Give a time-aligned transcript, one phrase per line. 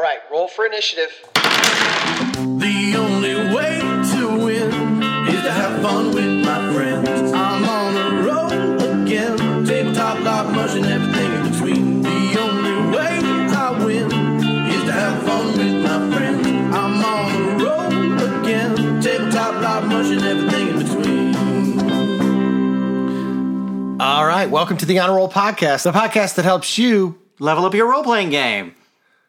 [0.00, 1.10] All right, roll for initiative.
[1.34, 4.72] The only way to win
[5.28, 7.32] is to have fun with my friends.
[7.32, 9.36] I'm on a roll again.
[9.66, 12.00] Tabletop, LARP, mush, and everything in between.
[12.00, 13.18] The only way
[13.54, 14.10] I win
[14.70, 16.46] is to have fun with my friends.
[16.48, 19.02] I'm on a roll again.
[19.02, 21.34] Tabletop, LARP, mush, and everything in between.
[24.00, 27.18] All right, welcome to the Honor Roll Podcast, the podcast that helps you.
[27.38, 28.74] level up your role playing game.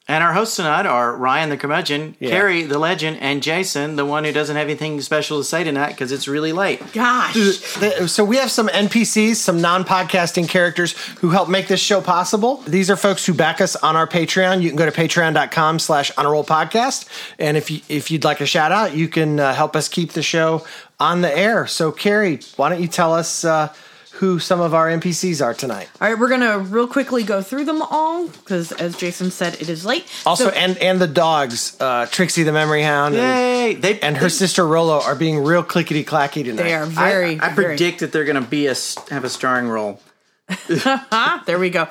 [0.08, 4.24] And our hosts tonight are Ryan the curmudgeon, Carrie the legend, and Jason, the one
[4.24, 6.82] who doesn't have anything special to say tonight because it's really late.
[6.92, 7.36] Gosh.
[8.08, 12.58] So we have some NPCs, some non-podcasting characters who help make this show possible.
[12.68, 14.62] These are folks who back us on our Patreon.
[14.62, 17.08] You can go to patreon.com slash honor roll podcast.
[17.38, 20.12] And if you if you'd like a shout out, you can uh, help us keep
[20.14, 20.66] the show
[21.00, 21.68] on the air.
[21.68, 23.72] So Carrie, why don't you tell us uh,
[24.14, 25.90] who some of our NPCs are tonight?
[26.00, 29.70] All right, we're gonna real quickly go through them all because, as Jason said, it
[29.70, 30.06] is late.
[30.26, 33.74] Also, So- and and the dogs, uh, Trixie the Memory Hound, and, Yay!
[33.76, 36.64] They, and her sister Rolo are being real clickety clacky tonight.
[36.64, 37.40] they are very.
[37.40, 38.76] I, I very- predict that they're going to be a
[39.10, 40.00] have a starring role.
[41.46, 41.88] There we go.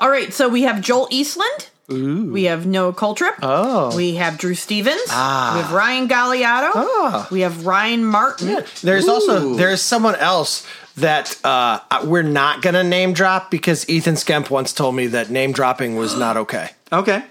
[0.00, 1.68] All right, so we have Joel Eastland.
[1.92, 2.32] Ooh.
[2.32, 3.34] We have Noah Coltrip.
[3.42, 3.94] Oh.
[3.94, 5.02] We have Drew Stevens.
[5.10, 5.52] Ah.
[5.56, 6.70] We have Ryan Galliato.
[6.74, 7.28] Ah.
[7.30, 8.64] We have Ryan Martin.
[8.82, 14.50] There's also there's someone else that uh, we're not gonna name drop because Ethan Skemp
[14.50, 16.70] once told me that name dropping was not okay.
[16.92, 17.24] Okay.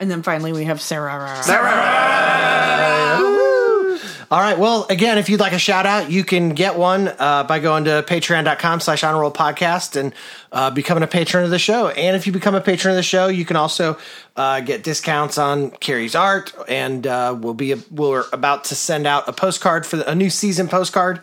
[0.00, 1.40] And then finally we have Sarah.
[1.44, 2.28] Sarah.
[4.30, 4.58] All right.
[4.58, 7.84] Well, again, if you'd like a shout out, you can get one uh, by going
[7.84, 10.12] to patreon.com slash honor roll podcast and
[10.52, 11.88] uh, becoming a patron of the show.
[11.88, 13.96] And if you become a patron of the show, you can also
[14.36, 16.52] uh, get discounts on Carrie's art.
[16.68, 20.28] And uh, we'll be we're about to send out a postcard for the, a new
[20.28, 21.22] season postcard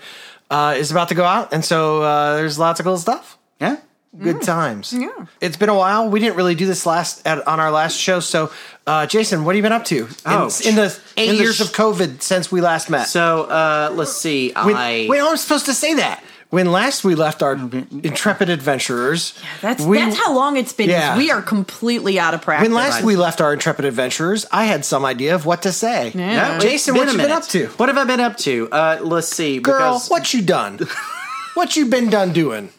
[0.49, 1.53] uh, is about to go out.
[1.53, 3.37] And so uh, there's lots of cool stuff.
[3.59, 3.77] Yeah.
[4.17, 4.93] Good times.
[4.93, 5.09] Yeah.
[5.41, 6.09] It's been a while.
[6.09, 8.19] We didn't really do this last at, on our last show.
[8.19, 8.51] So,
[8.87, 11.41] uh, Jason, what have you been up to in, Oh, in the eight in the
[11.43, 13.07] years sh- of COVID since we last met?
[13.07, 14.51] So uh, let's see.
[14.53, 16.23] When, I wait, I'm supposed to say that.
[16.51, 20.89] When last we left our intrepid adventurers, That's we- that's how long it's been.
[20.89, 21.17] Yeah.
[21.17, 22.69] We are completely out of practice.
[22.69, 26.11] When last we left our intrepid adventurers, I had some idea of what to say.
[26.15, 26.57] Yeah.
[26.59, 28.69] Jason, what been you been up to, What have I been up to?
[28.71, 29.59] Uh, let's see.
[29.59, 29.95] girl?
[29.95, 30.79] because What you done?
[31.55, 32.69] what you been done doing?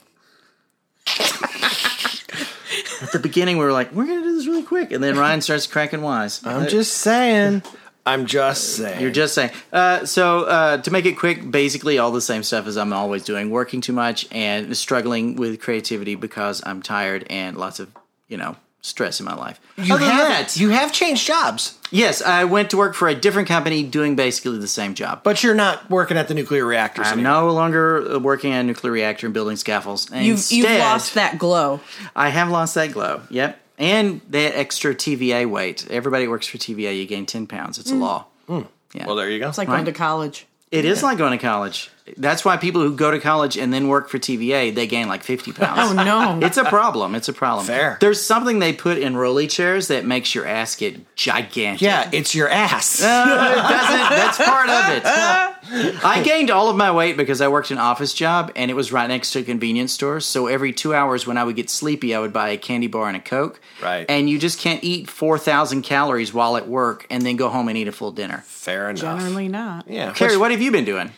[3.03, 5.17] At the beginning we were like, we're going to do this really quick, and then
[5.17, 6.44] Ryan starts cracking wise.
[6.44, 7.62] I'm just saying.
[8.05, 9.00] I'm just saying.
[9.00, 9.50] You're just saying.
[9.72, 13.25] Uh, so uh, to make it quick, basically all the same stuff as I'm always
[13.25, 17.91] doing: working too much and struggling with creativity because I'm tired and lots of
[18.28, 18.56] you know
[18.87, 19.61] stress in my life.
[19.77, 23.15] you Other have that, you have changed jobs, yes, I went to work for a
[23.15, 25.23] different company doing basically the same job.
[25.23, 27.07] but you're not working at the nuclear reactors.
[27.09, 27.33] I'm anymore.
[27.33, 30.09] no longer uh, working on a nuclear reactor and building scaffolds.
[30.13, 31.81] you've Instead, you've lost that glow.
[32.15, 33.23] I have lost that glow.
[33.31, 33.61] Yep.
[33.79, 35.87] And that extra TVA weight.
[35.91, 37.79] Everybody who works for TVA, you gain 10 pounds.
[37.79, 38.27] It's a law.
[38.49, 39.07] Yeah.
[39.07, 39.49] Well, there you go.
[39.51, 39.75] It's like Right.
[39.75, 40.47] going to college.
[40.71, 41.91] It is like going to college.
[42.17, 45.22] That's why people who go to college and then work for TVA, they gain like
[45.22, 45.91] 50 pounds.
[45.91, 46.39] Oh no!
[46.47, 47.15] It's a problem.
[47.15, 47.67] It's a problem.
[47.67, 47.99] Fair.
[48.00, 51.83] There's something they put in rolly chairs that makes your ass get gigantic.
[51.83, 53.03] yeah, it's your ass.
[53.03, 54.11] Uh, it doesn't.
[54.11, 55.03] That's part of it.
[56.05, 58.93] I gained all of my weight because I worked an office job and it was
[58.93, 60.21] right next to a convenience store.
[60.21, 63.09] So every two hours when I would get sleepy, I would buy a candy bar
[63.09, 63.61] and a Coke.
[63.83, 64.06] Right.
[64.09, 67.77] And you just can't eat 4,000 calories while at work and then go home and
[67.77, 68.45] eat a full dinner.
[68.47, 69.00] Fair enough.
[69.00, 69.89] Generally not.
[69.89, 70.12] Yeah.
[70.12, 71.11] Carrie, what have you been doing?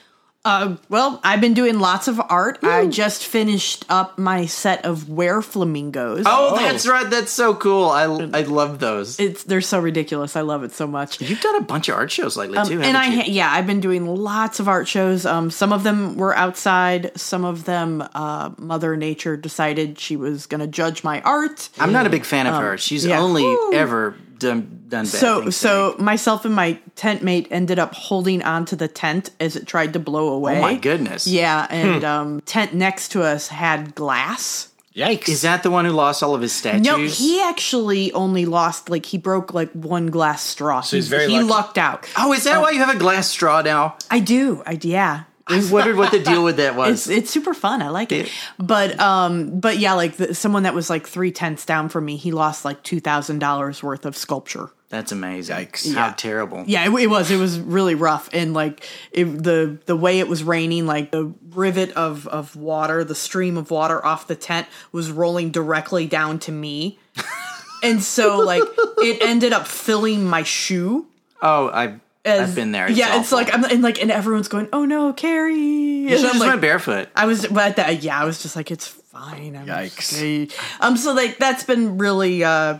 [0.44, 2.60] Uh, well, I've been doing lots of art.
[2.62, 6.24] I just finished up my set of were flamingos.
[6.26, 7.10] Oh, that's right.
[7.10, 7.90] That's so cool.
[7.90, 9.18] I, I love those.
[9.20, 10.36] It's they're so ridiculous.
[10.36, 11.20] I love it so much.
[11.20, 13.32] You've done a bunch of art shows lately, too, Um, and I you?
[13.32, 15.26] yeah, I've been doing lots of art shows.
[15.26, 17.10] Um, some of them were outside.
[17.18, 21.68] Some of them, uh, Mother Nature decided she was going to judge my art.
[21.78, 22.78] I'm not a big fan of her.
[22.78, 23.20] She's yeah.
[23.20, 23.72] only Woo.
[23.74, 27.94] ever done, done bad So, things to so myself and my tent mate ended up
[27.94, 30.58] holding onto the tent as it tried to blow away.
[30.58, 31.26] Oh my goodness.
[31.26, 34.72] Yeah, and um, tent next to us had glass.
[34.94, 35.28] Yikes.
[35.28, 36.84] Is that the one who lost all of his statues?
[36.84, 40.80] No, he actually only lost like he broke like one glass straw.
[40.80, 41.44] So he's very he lucky.
[41.44, 42.08] lucked out.
[42.18, 43.96] Oh, is that why you have a glass straw now?
[44.10, 44.60] I do.
[44.66, 45.24] I yeah.
[45.48, 47.08] I wondered what the deal with that It's was.
[47.08, 47.82] it's super fun.
[47.82, 48.30] I like it.
[48.58, 52.16] But um, but yeah, like the, someone that was like three tenths down from me,
[52.16, 54.70] he lost like two thousand dollars worth of sculpture.
[54.90, 55.54] That's amazing.
[55.54, 55.94] Yikes.
[55.94, 56.14] How Yeah.
[56.16, 56.64] terrible.
[56.66, 57.30] Yeah, it, it was.
[57.30, 61.32] It was really rough, and like it, the the way it was raining, like the
[61.50, 66.38] rivet of of water, the stream of water off the tent was rolling directly down
[66.40, 66.98] to me,
[67.82, 68.62] and so like
[68.98, 71.06] it ended up filling my shoe.
[71.42, 72.88] Oh, I, As, I've been there.
[72.88, 76.16] It's yeah, it's like I'm and like and everyone's going, "Oh no, Carrie!" You And
[76.16, 77.08] I'm just like, went barefoot.
[77.14, 79.56] I was but that yeah, I was just like, it's fine.
[79.56, 80.52] I'm Yikes.
[80.80, 82.78] Um, so like that's been really uh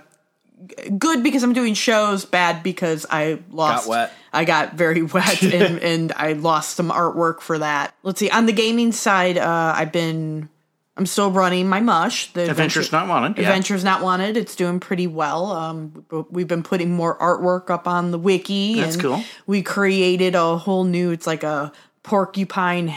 [0.99, 3.89] good because I'm doing shows, bad because I lost.
[3.89, 4.13] wet.
[4.33, 7.95] I got very wet and, and I lost some artwork for that.
[8.03, 8.31] Let's see.
[8.31, 10.49] On the gaming side, uh, I've been.
[10.99, 12.33] I'm still running my mush.
[12.33, 13.45] The Adventures Not Wanted, yeah.
[13.45, 14.37] Adventures Not Wanted.
[14.37, 15.53] It's doing pretty well.
[15.53, 18.81] Um, we've been putting more artwork up on the wiki.
[18.81, 19.25] That's and cool.
[19.47, 21.13] We created a whole new.
[21.13, 21.73] It's like a
[22.03, 22.89] porcupine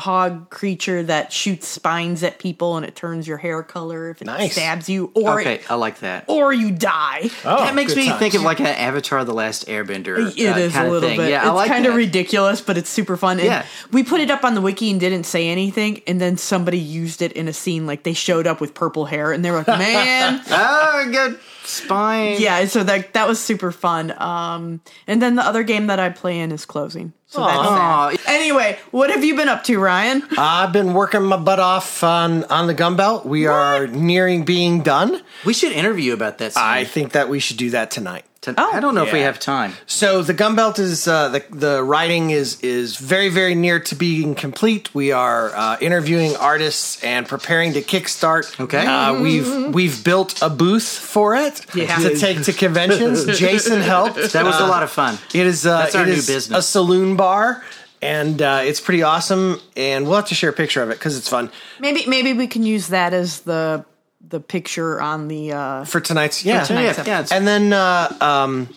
[0.00, 4.24] hedgehog creature that shoots spines at people and it turns your hair color if it
[4.24, 4.52] Nice.
[4.52, 6.24] stabs you or Okay, I like that.
[6.26, 7.30] or you die.
[7.44, 8.18] Oh, that makes me times.
[8.18, 10.34] think of like an Avatar: The Last Airbender.
[10.36, 11.18] It uh, is kind a little thing.
[11.18, 11.30] bit.
[11.30, 13.38] Yeah, it's I like kind of ridiculous, but it's super fun.
[13.38, 13.66] And Yeah.
[13.92, 17.22] we put it up on the wiki and didn't say anything, and then somebody used
[17.22, 17.86] it in a scene.
[17.86, 21.38] Like they showed up with purple hair, and they were like, "Man, Oh, good
[21.70, 22.36] spine.
[22.40, 24.14] yeah." So that that was super fun.
[24.20, 27.12] Um, and then the other game that I play in is closing.
[27.26, 28.28] So that's that.
[28.28, 30.22] Anyway, what have you been up to, Ryan?
[30.36, 33.24] I've been working my butt off on on the gun belt.
[33.24, 35.22] We are nearing being done.
[35.44, 36.56] We should interview about that.
[36.56, 38.24] I think that we should do that tonight.
[38.42, 38.70] To- Oh.
[38.72, 39.74] I don't know if we have time.
[39.86, 43.94] So the gun belt is uh, the the writing is is very very near to
[43.94, 44.94] being complete.
[44.94, 48.58] We are uh, interviewing artists and preparing to kickstart.
[48.58, 48.86] Okay.
[48.86, 51.94] uh, we've we've built a booth for it Yeah.
[51.98, 53.26] to take to conventions.
[53.38, 54.16] Jason helped.
[54.32, 55.18] That was Uh, a lot of fun.
[55.34, 56.58] It is uh, That's our it new is business.
[56.58, 57.62] a saloon bar.
[58.02, 61.18] And uh, it's pretty awesome, and we'll have to share a picture of it because
[61.18, 61.50] it's fun
[61.80, 63.84] Maybe maybe we can use that as the
[64.26, 65.52] the picture on the.
[65.52, 66.44] uh for tonight's.
[66.44, 68.68] Yeah, tonight's yeah, yeah, and then uh, um,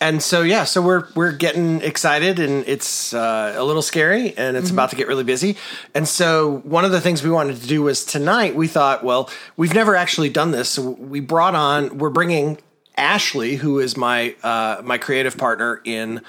[0.00, 4.56] and so yeah, so we're we're getting excited, and it's uh, a little scary, and
[4.56, 5.56] it's about to get really busy.
[5.94, 8.54] And so one of the things we wanted to do was tonight.
[8.54, 11.98] We thought, well, we've never actually done this, so we brought on.
[11.98, 12.58] We're bringing
[12.96, 16.20] Ashley, who is my uh, my creative partner in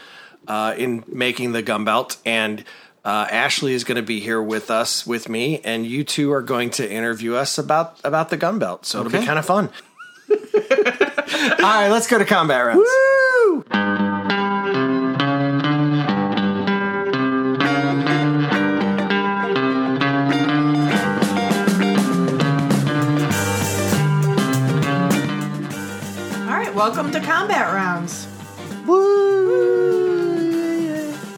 [0.47, 2.63] uh, in making the gun belt, and.
[3.05, 6.41] Uh, Ashley is going to be here with us, with me, and you two are
[6.41, 8.83] going to interview us about about the gun belt.
[8.87, 9.69] So it'll be kind of fun.
[10.31, 10.39] All
[11.59, 12.89] right, let's go to combat rounds.
[26.41, 28.27] All right, welcome to combat rounds.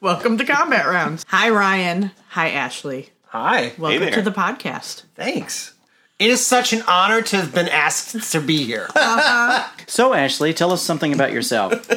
[0.08, 1.26] Welcome to combat rounds.
[1.28, 2.12] Hi, Ryan.
[2.30, 3.10] Hi, Ashley.
[3.26, 3.74] Hi.
[3.78, 4.12] Welcome there.
[4.12, 5.04] to the podcast.
[5.16, 5.74] Thanks.
[6.18, 8.88] It is such an honor to have been asked to be here.
[9.88, 11.90] So, Ashley, tell us something about yourself.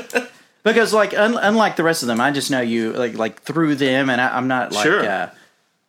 [0.64, 3.76] because, like, un- unlike the rest of them, I just know you like like through
[3.76, 5.08] them, and I, I'm not like Sure.
[5.08, 5.30] uh,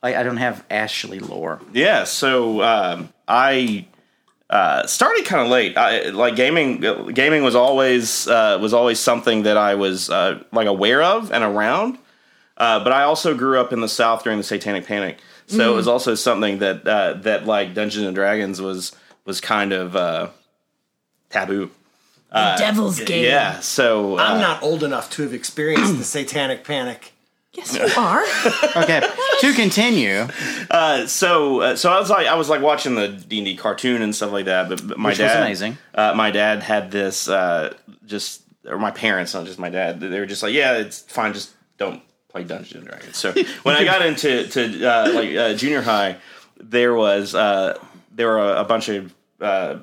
[0.04, 1.60] I, I don't have Ashley lore.
[1.74, 3.88] Yeah, so um, I
[4.48, 5.76] uh, started kind of late.
[5.76, 6.82] I, like gaming,
[7.16, 11.44] gaming was always uh, was always something that I was uh, like aware of and
[11.44, 11.98] around.
[12.62, 15.18] Uh, but I also grew up in the South during the Satanic Panic,
[15.48, 19.74] so it was also something that uh, that like Dungeons and Dragons was was kind
[19.74, 20.30] of uh,
[21.32, 21.72] taboo.
[22.32, 23.26] Devil's Game.
[23.26, 27.14] Yeah, so uh, I'm not old enough to have experienced the satanic panic.
[27.54, 28.24] Yes, you are.
[28.84, 29.02] Okay,
[29.42, 30.28] to continue,
[30.70, 33.58] Uh, so uh, so I was like I was like watching the D and D
[33.58, 34.70] cartoon and stuff like that.
[34.70, 35.78] But, but my Which was dad, amazing.
[35.96, 37.74] Uh, my dad had this uh,
[38.06, 40.00] just or my parents, not just my dad.
[40.00, 43.18] They were just like, yeah, it's fine, just don't play Dungeons and Dragons.
[43.18, 43.34] So
[43.64, 46.18] when I got into to uh, like uh, junior high,
[46.60, 47.78] there was uh,
[48.12, 49.80] there were a, a bunch of uh,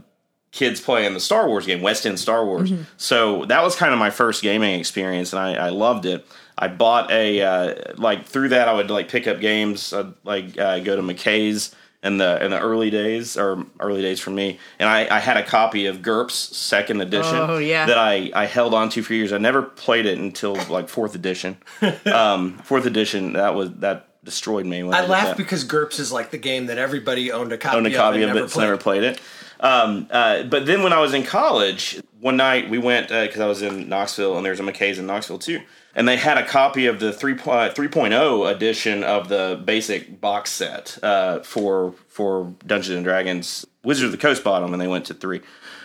[0.53, 2.71] kids playing the Star Wars game, West End Star Wars.
[2.97, 6.27] So that was kind of my first gaming experience, and I, I loved it.
[6.57, 9.93] I bought a uh, like through that I would like pick up games.
[9.93, 14.21] I'd like uh, go to McKay's in the in the early days or early days
[14.21, 17.37] for me, and I, I had a copy of GURPS Second Edition.
[17.37, 17.87] Oh, yeah.
[17.87, 19.33] that I, I held on to for years.
[19.33, 21.57] I never played it until like fourth edition.
[22.07, 24.83] um, fourth edition that was that destroyed me.
[24.83, 27.53] When I, I did laugh that because GURPS is like the game that everybody owned
[27.53, 29.01] a copy, owned a copy of, of and it, never but never played.
[29.01, 29.21] played it.
[29.61, 33.47] Um, uh, but then when I was in college, one night we went because I
[33.47, 35.61] was in Knoxville and there's a McKay's in Knoxville too,
[35.95, 37.37] and they had a copy of the 3, uh,
[37.71, 44.13] 3.0 edition of the basic box set uh, for for Dungeons and Dragons Wizards of
[44.13, 45.41] the Coast bottom, and they went to three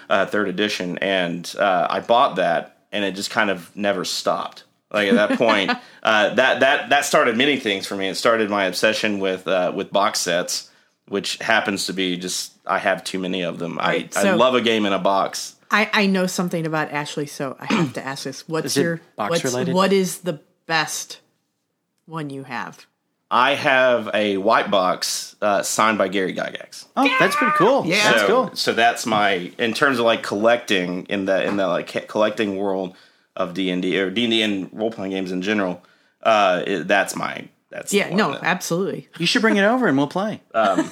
[0.09, 4.63] uh, third edition, and uh, I bought that, and it just kind of never stopped.
[4.91, 5.71] Like at that point,
[6.03, 8.07] uh, that that that started many things for me.
[8.07, 10.69] It started my obsession with uh, with box sets,
[11.07, 13.77] which happens to be just I have too many of them.
[13.77, 15.55] Right, I, I love a game in a box.
[15.69, 18.47] I, I know something about Ashley, so I have to ask this.
[18.47, 19.73] What's Is your box what's, related?
[19.73, 21.19] What is the best
[22.05, 22.85] one you have?
[23.31, 26.85] I have a white box uh, signed by Gary Gygax.
[26.95, 27.83] oh, that's pretty cool.
[27.83, 28.11] Yeah.
[28.11, 28.51] that's cool.
[28.53, 32.95] So that's my in terms of like collecting in the in the like collecting world
[33.35, 35.83] of D and D or D and D and role playing games in general.
[36.21, 39.09] Uh, it, that's my that's Yeah, no, absolutely.
[39.17, 40.41] You should bring it over and we'll play.
[40.53, 40.91] Um,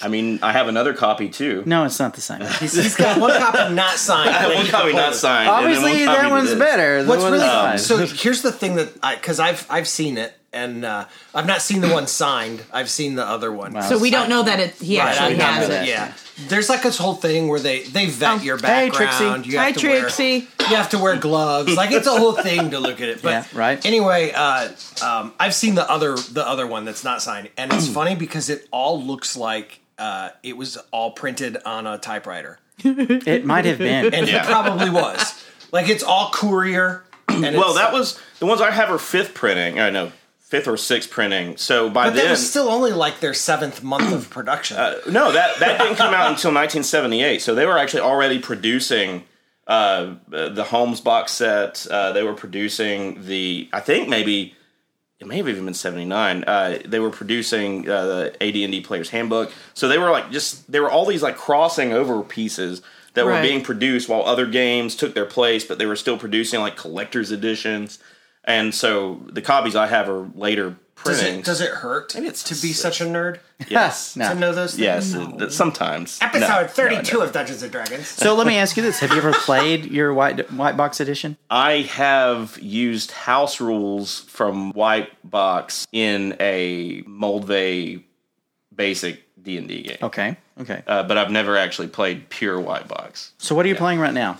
[0.00, 1.62] I mean, I have another copy too.
[1.66, 2.40] No, it's not the same.
[2.60, 4.30] He's got one copy not signed.
[4.30, 5.48] I have one copy not signed.
[5.48, 6.58] Obviously, one copy that one's is.
[6.58, 7.02] better.
[7.02, 8.06] The What's one really that's um, fine.
[8.08, 8.16] so?
[8.16, 11.80] Here's the thing that I because I've I've seen it and uh, I've not seen
[11.80, 12.62] the one signed.
[12.72, 13.80] I've seen the other one.
[13.82, 15.78] So we don't know that it, he Right, actually I has know it.
[15.78, 16.12] that, Yeah,
[16.48, 19.44] there's like this whole thing where they they vet Oh, your hey, background.
[19.44, 19.50] Trixie.
[19.50, 20.48] You have Hi, to wear- Trixie.
[20.60, 21.74] you have to wear gloves.
[21.74, 23.22] Like it's a whole thing to look at it.
[23.22, 23.84] But Yeah, right.
[23.86, 24.68] Anyway, uh,
[25.02, 28.48] um, I've seen the other the other one that's not signed, and it's funny because
[28.50, 33.78] it all looks like uh, it was all printed on a typewriter, It might have
[33.78, 34.12] been.
[34.12, 35.44] and it probably was.
[35.70, 37.04] Like it's all courier.
[37.28, 39.80] And Well, it's- that was the ones I have are fifth printing.
[39.80, 40.12] I know
[40.52, 41.56] fifth or sixth printing.
[41.56, 44.76] So by But then, that was still only like their seventh month of production.
[45.10, 47.40] no, that that didn't come out until 1978.
[47.40, 49.24] So they were actually already producing
[49.66, 51.86] uh, the Holmes box set.
[51.90, 53.70] Uh, they were producing the.
[53.72, 54.54] I think maybe
[55.18, 56.44] it may have even been 79.
[56.44, 59.52] Uh, they were producing uh, the AD&D Player's Handbook.
[59.72, 62.82] So they were like just there were all these like crossing over pieces
[63.14, 66.60] that were being produced while other games took their place, but they were still producing
[66.60, 67.98] like collector's editions.
[68.44, 71.46] And so the copies I have are later does printings.
[71.46, 74.14] it does it hurt Maybe it's to be such a nerd yes.
[74.16, 74.28] No.
[74.28, 74.82] to know those things?
[74.82, 76.18] Yes, it- sometimes.
[76.20, 77.24] Episode No, no, thirty-two no.
[77.24, 78.06] of Dungeons and Dragons.
[78.06, 81.36] So let me ask you this: Have you ever played your white white box edition?
[81.50, 88.02] I have used house rules from White Box in a Moldvay
[88.74, 90.82] basic D and D game, Okay, okay.
[90.86, 93.32] uh, but I've never actually played pure White Box.
[93.38, 94.38] So what are you playing right now?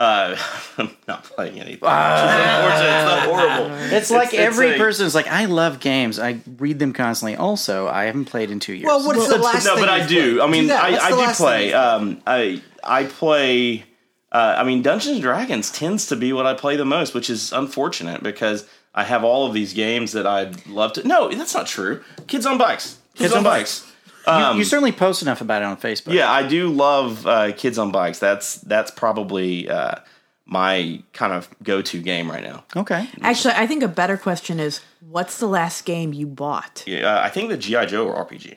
[0.00, 0.34] Uh,
[0.78, 1.80] I'm not playing anything.
[1.82, 3.74] Unfortunately, it's not horrible.
[3.94, 6.18] It's like it's every a- person's like, I love games.
[6.18, 7.36] I read them constantly.
[7.36, 8.86] Also, I haven't played in two years.
[8.86, 9.66] Well, what is the last?
[9.66, 10.36] no, thing but I do.
[10.38, 10.40] played?
[10.40, 10.82] I mean, that.
[10.82, 11.72] I, I do play.
[11.74, 13.84] Um, I I play.
[14.32, 17.28] Uh, I mean, Dungeons and Dragons tends to be what I play the most, which
[17.28, 21.06] is unfortunate because I have all of these games that I'd love to.
[21.06, 22.02] No, that's not true.
[22.26, 22.98] Kids on bikes.
[23.16, 23.89] Kids, on bikes.
[24.26, 26.12] You, you certainly post enough about it on Facebook.
[26.12, 28.18] Yeah, I do love uh, Kids on Bikes.
[28.18, 29.96] That's that's probably uh,
[30.46, 32.64] my kind of go-to game right now.
[32.76, 33.08] Okay.
[33.22, 36.82] Actually, I think a better question is, what's the last game you bought?
[36.86, 38.56] Yeah, uh, I think the GI Joe or RPG,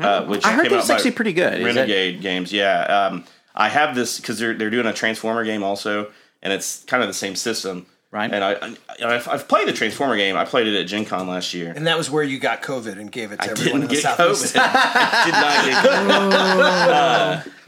[0.00, 1.54] uh, which I heard came that's out actually pretty good.
[1.54, 2.52] Is that- Renegade Games.
[2.52, 6.10] Yeah, um, I have this because they're they're doing a Transformer game also,
[6.42, 7.86] and it's kind of the same system.
[8.14, 8.32] Right.
[8.32, 10.36] And I, I I've, I've played the Transformer game.
[10.36, 11.72] I played it at Gen Con last year.
[11.74, 13.94] And that was where you got COVID and gave it to everyone in Didn't the
[13.94, 14.54] get southeast.
[14.54, 14.60] COVID.
[14.64, 17.52] I did not get COVID.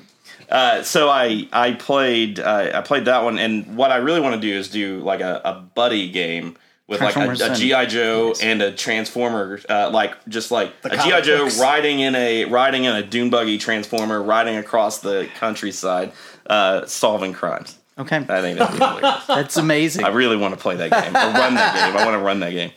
[0.48, 4.20] Uh, uh, so I I played uh, I played that one, and what I really
[4.20, 7.86] want to do is do like a, a buddy game with like a, a GI
[7.86, 11.58] Joe and a Transformer, uh, like just like a GI Joe books.
[11.58, 16.12] riding in a riding in a dune buggy Transformer, riding across the countryside,
[16.46, 17.76] uh, solving crimes.
[17.98, 18.16] Okay.
[18.16, 19.26] I think that'd be hilarious.
[19.26, 20.04] That's amazing.
[20.04, 21.96] I really want to play that game or run that game.
[21.96, 22.72] I want to run that game.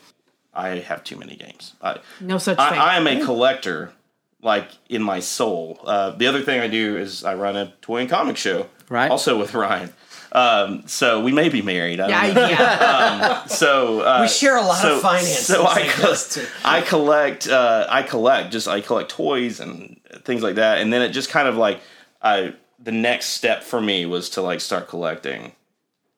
[0.54, 1.74] I have too many games.
[1.82, 2.66] I, No such thing.
[2.80, 3.92] I, I am a collector,
[4.42, 5.80] like in my soul.
[5.84, 9.12] Uh, the other thing I do is I run a toy and comic show, Right.
[9.12, 9.94] Also with Ryan.
[10.32, 12.00] Um, so we may be married.
[12.00, 12.50] I yeah, don't know.
[12.50, 13.46] yeah.
[13.46, 15.46] So uh, We share a lot so, of finances.
[15.48, 17.48] So I, like co- I collect.
[17.48, 18.52] Uh, I collect.
[18.52, 20.80] Just I collect toys and things like that.
[20.80, 21.82] And then it just kind of like
[22.22, 22.54] I.
[22.82, 25.52] The next step for me was to like start collecting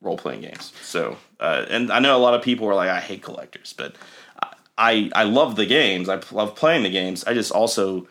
[0.01, 0.74] role playing games.
[0.82, 3.96] So, uh, and I know a lot of people are like, I hate collectors, but
[4.77, 6.10] I I love the games.
[6.10, 7.24] I love playing the games.
[7.24, 8.08] I just also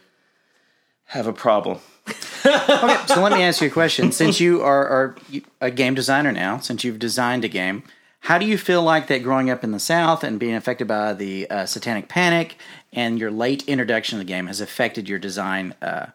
[1.04, 1.78] have a problem.
[2.46, 4.12] okay, so let me ask you a question.
[4.12, 5.16] Since you are, are
[5.60, 7.82] a game designer now, since you've designed a game,
[8.20, 11.12] how do you feel like that growing up in the South and being affected by
[11.12, 12.56] the uh, Satanic Panic
[12.92, 16.06] and your late introduction to the game has affected your design uh,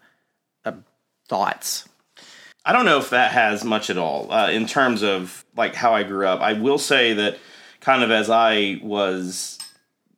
[0.63, 0.73] uh,
[1.27, 1.87] thoughts?
[2.65, 5.93] I don't know if that has much at all uh, in terms of like how
[5.93, 6.41] I grew up.
[6.41, 7.37] I will say that
[7.79, 9.59] kind of as I was,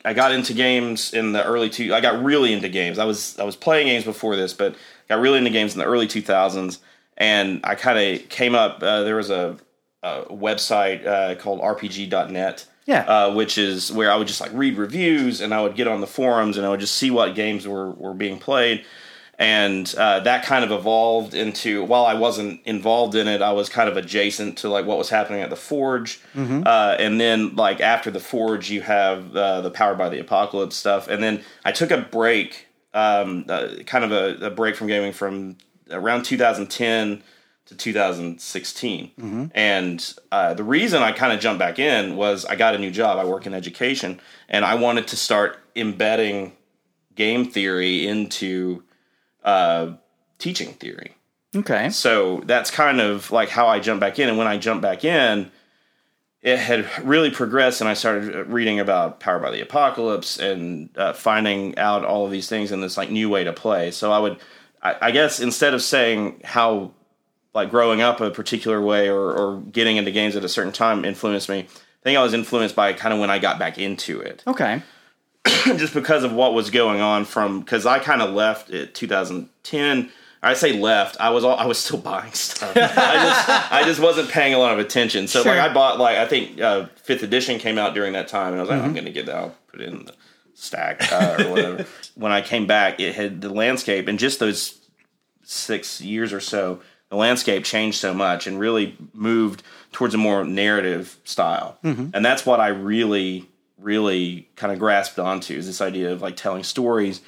[0.05, 1.93] I got into games in the early two.
[1.93, 2.99] I got really into games.
[2.99, 4.75] I was I was playing games before this, but
[5.09, 6.79] got really into games in the early two thousands.
[7.17, 8.81] And I kind of came up.
[8.81, 9.57] Uh, there was a,
[10.01, 12.65] a website uh, called RPG.net.
[12.85, 13.01] Yeah.
[13.01, 15.99] Uh, which is where I would just like read reviews and I would get on
[15.99, 18.85] the forums and I would just see what games were, were being played
[19.39, 23.69] and uh, that kind of evolved into while I wasn't involved in it, I was
[23.69, 27.79] kind of adjacent to like what was happening at the Forge, uh, and then like
[27.79, 31.71] after the Forge, you have uh, the powered by the Apocalypse stuff, and then I
[31.71, 35.57] took a break, um, uh, kind of a, a break from gaming from
[35.91, 37.21] around 2010
[37.67, 39.11] to 2016,
[39.53, 42.91] and uh, the reason I kind of jumped back in was I got a new
[42.91, 43.19] job.
[43.19, 46.53] I work in education, and I wanted to start embedding
[47.15, 48.83] game theory into
[49.47, 49.93] uh,
[50.37, 51.15] teaching theory.
[51.55, 51.89] Okay.
[51.89, 54.27] So that's kind of like how I jumped back in.
[54.27, 55.49] And when I jumped back in,
[56.41, 61.13] it had really progressed, and I started reading about Powered by the Apocalypse and uh,
[61.13, 63.89] finding out all of these things in this like new way to play.
[63.91, 64.37] So I would
[64.81, 66.91] I, I guess instead of saying how
[67.53, 71.05] like growing up a particular way or, or getting into games at a certain time
[71.05, 74.19] influenced me, I think I was influenced by kind of when I got back into
[74.19, 74.83] it Okay.
[75.77, 80.11] just because of what was going on from because I kind of left at 2010.
[80.43, 81.17] I say left.
[81.19, 82.71] I was all, I was still buying stuff.
[82.75, 85.27] I just I just wasn't paying a lot of attention.
[85.27, 85.51] So Sure.
[85.55, 88.57] like I bought like I think uh, fifth edition came out during that time, and
[88.57, 89.35] I was like I'm gonna get that.
[89.35, 90.13] I'll put it in the
[90.53, 91.85] stack uh, or whatever.
[92.15, 94.79] when I came back, it had the landscape and just those
[95.43, 100.43] six years or so, the landscape changed so much and really moved towards a more
[100.43, 101.77] narrative style.
[101.83, 103.47] And that's what I really,
[103.79, 107.21] really kind of grasped onto is this idea of like telling stories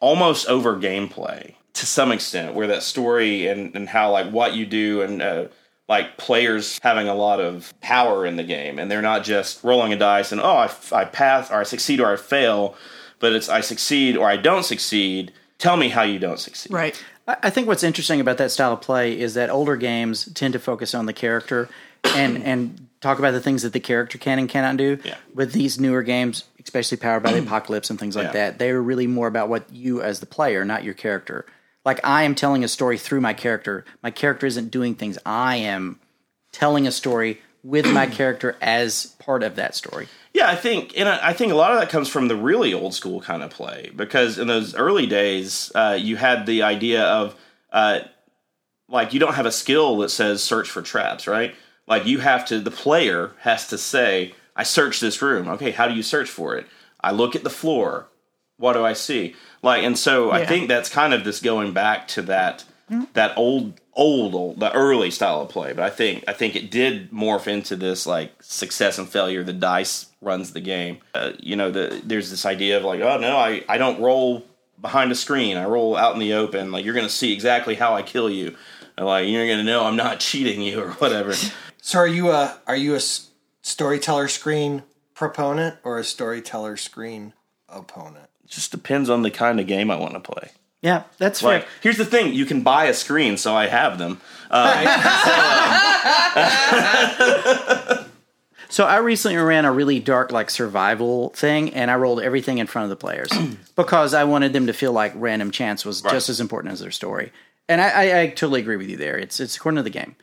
[0.00, 4.64] almost over gameplay to some extent, where that story and, and how like what you
[4.64, 5.46] do and uh,
[5.88, 9.92] like players having a lot of power in the game and they're not just rolling
[9.92, 12.76] a dice and oh I, I pass or I succeed or I fail,
[13.18, 15.32] but it's I succeed or I don't succeed.
[15.58, 16.72] Tell me how you don't succeed.
[16.72, 17.02] Right.
[17.26, 20.52] I I think what's interesting about that style of play is that older games tend
[20.52, 21.68] to focus on the character
[22.04, 24.98] and and talk about the things that the character can and cannot do.
[25.04, 25.14] Yeah.
[25.34, 28.32] With these newer games, especially powered by the apocalypse and things like Yeah.
[28.32, 31.46] that, they're really more about what you as the player, not your character.
[31.84, 33.84] Like I am telling a story through my character.
[34.02, 35.18] My character isn't doing things.
[35.26, 36.00] I am
[36.50, 40.08] telling a story with my character as part of that story.
[40.32, 42.74] Yeah, I think, and I I think a lot of that comes from the really
[42.74, 47.02] old school kind of play because in those early days, uh, you had the idea
[47.04, 47.36] of
[47.72, 48.00] uh,
[48.88, 51.54] like you don't have a skill that says search for traps, right?
[51.86, 55.88] Like you have to, the player has to say, "I search this room." Okay, how
[55.88, 56.66] do you search for it?
[57.00, 58.06] I look at the floor.
[58.56, 59.34] What do I see?
[59.62, 62.64] Like, and so I think that's kind of this going back to that
[63.14, 66.70] that old old old the early style of play but i think i think it
[66.70, 71.56] did morph into this like success and failure the dice runs the game uh, you
[71.56, 74.44] know the, there's this idea of like oh no i i don't roll
[74.80, 77.94] behind a screen i roll out in the open like you're gonna see exactly how
[77.94, 78.54] i kill you
[78.98, 81.32] like you're gonna know i'm not cheating you or whatever
[81.86, 83.28] So are you a are you a s-
[83.60, 87.34] storyteller screen proponent or a storyteller screen
[87.68, 88.28] opponent?
[88.42, 91.58] it just depends on the kind of game i want to play Yeah, that's fair.
[91.58, 94.20] like here's the thing you can buy a screen so i have them
[94.50, 94.84] uh,
[98.70, 102.66] So I recently ran a really dark like survival thing, and I rolled everything in
[102.66, 103.30] front of the players
[103.76, 106.90] because I wanted them to feel like random chance was just as important as their
[106.90, 107.30] story.
[107.68, 109.16] And I, I, I totally agree with you there.
[109.16, 110.16] It's it's according to the game.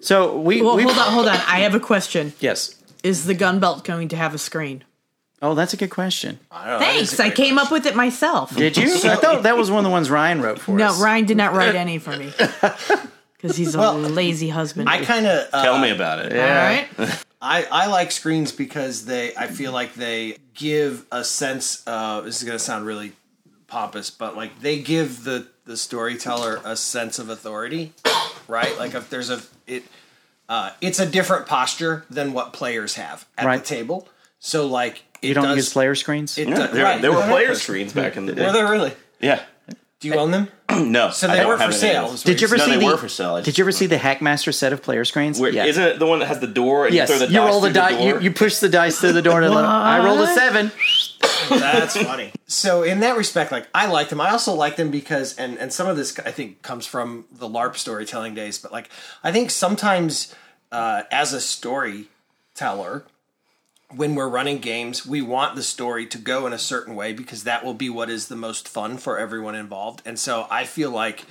[0.00, 1.34] So we Well, we hold on, hold on.
[1.36, 2.32] I have a question.
[2.40, 2.74] yes.
[3.02, 4.82] Is the gun belt going to have a screen?
[5.40, 6.40] Oh, that's a good question.
[6.52, 7.20] Thanks.
[7.20, 8.56] I came up with it myself.
[8.56, 8.92] Did you?
[9.04, 10.98] I thought that was one of the ones Ryan wrote for No, us.
[10.98, 12.32] No, Ryan did not write any for me
[13.36, 14.88] because he's a lazy husband.
[14.88, 16.88] I kind of uh, tell me about it All right.
[17.40, 22.38] I, I like screens because they I feel like they give a sense of this
[22.42, 23.12] is gonna sound really
[23.68, 27.92] pompous, but like they give the the storyteller a sense of authority,
[28.48, 28.76] right?
[28.76, 29.84] Like if there's a it
[30.48, 33.58] uh, it's a different posture than what players have at Right.
[33.60, 34.08] the table.
[34.40, 36.38] So like it you don't does, use player screens.
[36.38, 37.02] It Yeah, does- there, right.
[37.02, 38.92] there were player screens back in the day Were there really?
[39.20, 39.42] yeah
[40.00, 40.48] Do you own them?
[40.92, 42.08] no So they weren't for sale.
[42.08, 42.20] those.
[42.20, 42.86] is what did you ever No, see they the?
[42.86, 43.42] were for sale.
[43.42, 45.40] Did you ever see the Hackmaster set of player screens?
[45.40, 45.64] Where, Yeah.
[45.66, 47.48] Isn't it the one that has the door and Yes, you throw the you dice
[47.50, 48.04] roll the through die.
[48.04, 49.64] You, you push the dice through the door to let.
[49.64, 50.70] I rolled a seven.
[51.50, 52.32] That's funny.
[52.46, 54.20] So in that respect, like I like them.
[54.20, 57.48] I also like them because, and and some of this I think comes from the
[57.48, 58.58] LARP storytelling days.
[58.58, 58.90] But like
[59.24, 60.34] I think sometimes
[60.70, 63.04] uh, as a storyteller,
[63.94, 67.44] when we're running games, we want the story to go in a certain way because
[67.44, 70.02] that will be what is the most fun for everyone involved.
[70.04, 71.24] And so I feel like.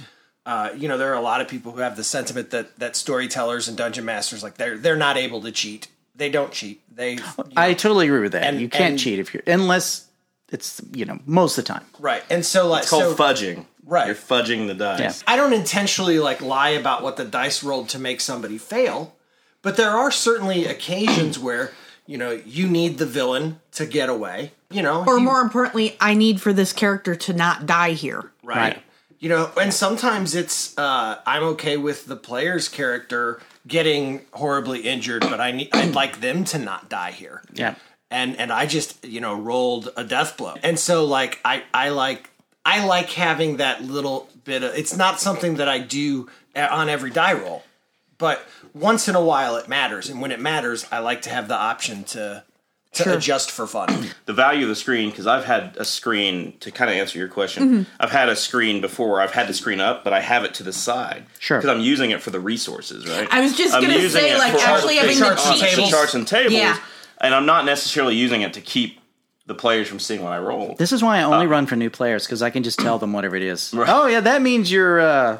[0.45, 2.95] Uh, you know, there are a lot of people who have the sentiment that that
[2.95, 5.89] storytellers and dungeon masters like they're they're not able to cheat.
[6.15, 6.81] They don't cheat.
[6.95, 7.23] They you
[7.57, 8.43] I totally agree with that.
[8.45, 10.07] And- you can't and- cheat if you're unless
[10.49, 11.83] it's you know most of the time.
[11.99, 12.23] right.
[12.29, 13.65] And so like It's called so, fudging.
[13.85, 14.05] Right.
[14.07, 15.21] You're fudging the dice.
[15.21, 15.33] Yeah.
[15.33, 19.17] I don't intentionally like lie about what the dice rolled to make somebody fail,
[19.61, 21.73] but there are certainly occasions where
[22.07, 24.51] you know you need the villain to get away.
[24.71, 28.31] You know, Or you- more importantly, I need for this character to not die here.
[28.43, 28.57] right.
[28.57, 28.83] Right.
[29.19, 35.21] You know, and sometimes it's uh, I'm okay with the player's character getting horribly injured,
[35.21, 37.41] but I need I'd like them to not die here.
[37.53, 37.73] Yeah.
[38.11, 41.89] and and I just you know rolled a death blow, and so like I I
[41.89, 42.29] like
[42.63, 44.75] I like having that little bit of.
[44.75, 47.63] It's not something that I do on every die roll,
[48.17, 51.47] but once in a while it matters, and when it matters, I like to have
[51.47, 52.43] the option to
[52.93, 53.13] to Sure.
[53.13, 54.07] adjust for fun.
[54.25, 57.27] The value of the screen, because I've had a screen to kind of answer your
[57.27, 57.63] question.
[57.63, 57.83] Mm-hmm.
[57.99, 60.63] I've had a screen before I've had the screen up, but I have it to
[60.63, 61.25] the side.
[61.39, 61.59] Sure.
[61.59, 63.27] Because I'm using it for the resources, right?
[63.31, 65.53] I was just I'm gonna using say, it like, for- actually having the charts and
[65.55, 65.75] cheat tables.
[65.75, 65.89] sheets.
[65.91, 66.53] charts and tables.
[66.53, 66.77] Yeah.
[67.19, 68.99] And I'm not necessarily using it to keep
[69.45, 70.75] the players from seeing what I roll.
[70.77, 72.97] This is why I only Uh, run for new players because I can just tell
[72.99, 73.73] them whatever it is.
[73.75, 74.99] Oh yeah, that means you're.
[74.99, 75.37] Uh,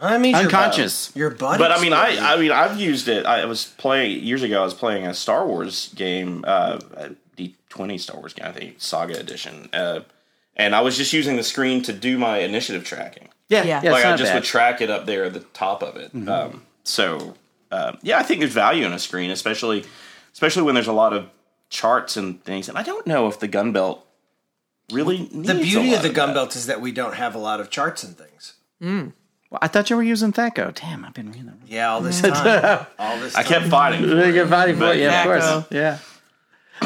[0.00, 1.14] I mean, Unconscious.
[1.16, 1.58] Your buddy.
[1.58, 3.24] But I mean, I I mean, I've used it.
[3.26, 4.60] I was playing years ago.
[4.60, 6.78] I was playing a Star Wars game, uh,
[7.36, 10.00] D twenty Star Wars game, I think Saga Edition, uh,
[10.56, 13.28] and I was just using the screen to do my initiative tracking.
[13.48, 13.80] yeah, Yeah.
[13.82, 13.90] yeah.
[13.92, 14.34] like it's I just bad.
[14.36, 16.10] would track it up there at the top of it.
[16.28, 17.34] Um, so
[17.70, 19.84] uh, yeah, I think there's value in a screen, especially
[20.32, 21.28] especially when there's a lot of
[21.70, 22.68] charts and things.
[22.68, 24.06] And I don't know if the gun belt
[24.92, 26.34] really needs the a beauty lot of the gun that.
[26.34, 28.54] belt is that we don't have a lot of charts and things.
[29.50, 30.74] Well, I thought you were using Thaco.
[30.74, 31.60] Damn, I've been reading them.
[31.66, 32.86] Yeah, all this time.
[32.98, 33.34] all this.
[33.34, 33.40] Time.
[33.44, 34.02] I kept fighting.
[34.02, 34.98] Good fighting for it.
[34.98, 35.52] Yeah, of Thaco.
[35.62, 35.66] course.
[35.70, 35.98] Yeah.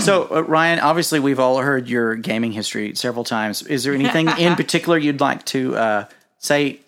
[0.00, 3.62] So uh, Ryan, obviously we've all heard your gaming history several times.
[3.62, 6.04] Is there anything in particular you'd like to uh,
[6.38, 6.80] say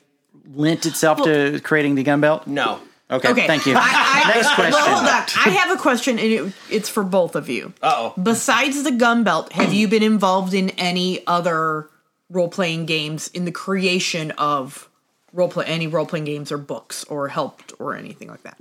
[0.55, 2.47] lent itself to creating the gun belt?
[2.47, 2.81] No.
[3.11, 3.47] Okay, Okay.
[3.47, 3.75] thank you.
[3.77, 3.81] I,
[4.25, 4.73] I, Next question.
[4.73, 5.23] Well, hold on.
[5.45, 7.75] I have a question, and it, it's for both of you.
[7.83, 8.23] Uh oh.
[8.23, 11.89] Besides the gun belt, have you been involved in any other
[12.31, 14.89] role playing games in the creation of
[15.33, 18.59] role play any role playing games or books or helped or anything like that?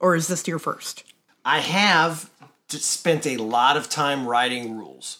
[0.00, 1.04] Or is this your first?
[1.44, 2.30] I have
[2.68, 5.18] spent a lot of time writing rules.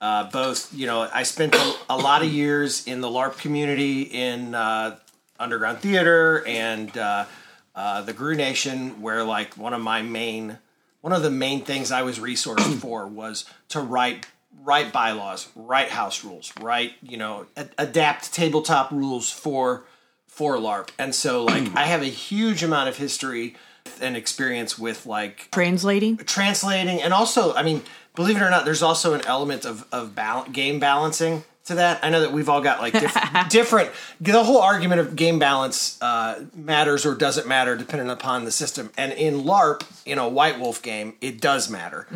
[0.00, 4.02] Uh, both, you know, I spent a, a lot of years in the LARP community
[4.02, 4.96] in uh,
[5.38, 7.26] underground theater and uh,
[7.74, 10.58] uh, the Gru Nation, where like one of my main,
[11.02, 14.26] one of the main things I was resourced for was to write
[14.62, 19.84] write bylaws, write house rules, write you know a- adapt tabletop rules for
[20.30, 23.56] for LARP, and so like I have a huge amount of history
[24.00, 26.16] and experience with like Translating?
[26.18, 27.82] translating and also i mean
[28.14, 32.00] believe it or not there's also an element of, of bal- game balancing to that.
[32.02, 33.16] I know that we've all got like diff-
[33.50, 33.90] different
[34.20, 38.90] the whole argument of game balance uh, matters or doesn't matter depending upon the system.
[38.96, 42.06] And in larp in a white wolf game it does matter.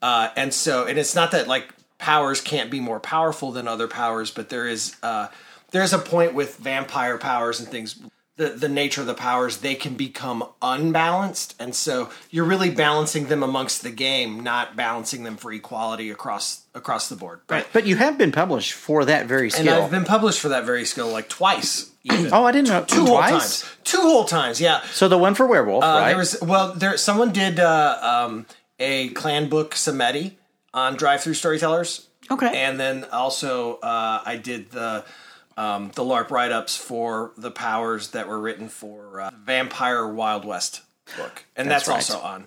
[0.00, 3.86] Uh, and so and it's not that like powers can't be more powerful than other
[3.88, 5.28] powers but there is uh,
[5.72, 7.98] there's a point with vampire powers and things
[8.36, 10.42] the, the nature of the powers they can become
[10.86, 16.10] unbalanced and so you're really balancing them amongst the game not balancing them for equality
[16.10, 19.82] across across the board right But you have been published for that very skill and
[19.84, 22.32] i've been published for that very skill like twice even.
[22.32, 22.82] oh, I didn't know.
[22.84, 23.30] two whole twice?
[23.60, 26.08] times two whole times yeah So the one for werewolf, uh, right?
[26.08, 28.46] there was well there someone did uh, um,
[28.80, 30.32] a clan book Samedi
[30.74, 32.50] on drive through storytellers Okay.
[32.64, 35.04] and then also uh, I did the
[35.56, 40.44] um, the LARP write ups for the powers that were written for uh, Vampire Wild
[40.44, 40.82] West
[41.16, 42.16] book, and that's, That's right.
[42.16, 42.46] also on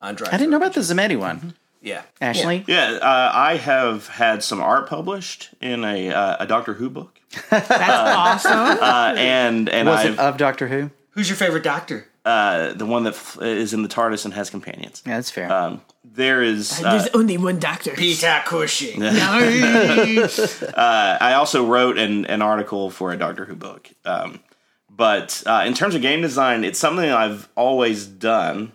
[0.00, 0.34] on Drive.
[0.34, 1.54] I didn't know about the Samedi one.
[1.80, 6.72] Yeah, Ashley, Yeah, uh, I have had some art published in a uh, a Doctor
[6.74, 7.20] Who book,
[7.50, 8.52] That's awesome.
[8.80, 10.90] uh, and and was I've it of Doctor Who?
[11.10, 12.08] Who's your favorite Doctor?
[12.24, 15.02] Uh, the one that f- is in the TARDIS and has companions.
[15.06, 15.52] Yeah, that's fair.
[15.52, 16.82] Um, there is.
[16.82, 17.92] Uh, There's only one doctor.
[17.92, 19.02] Peter Cushing.
[20.76, 23.90] I also wrote an, an article for a Doctor Who book.
[24.04, 24.40] Um,
[24.88, 28.72] but uh, in terms of game design, it's something I've always done.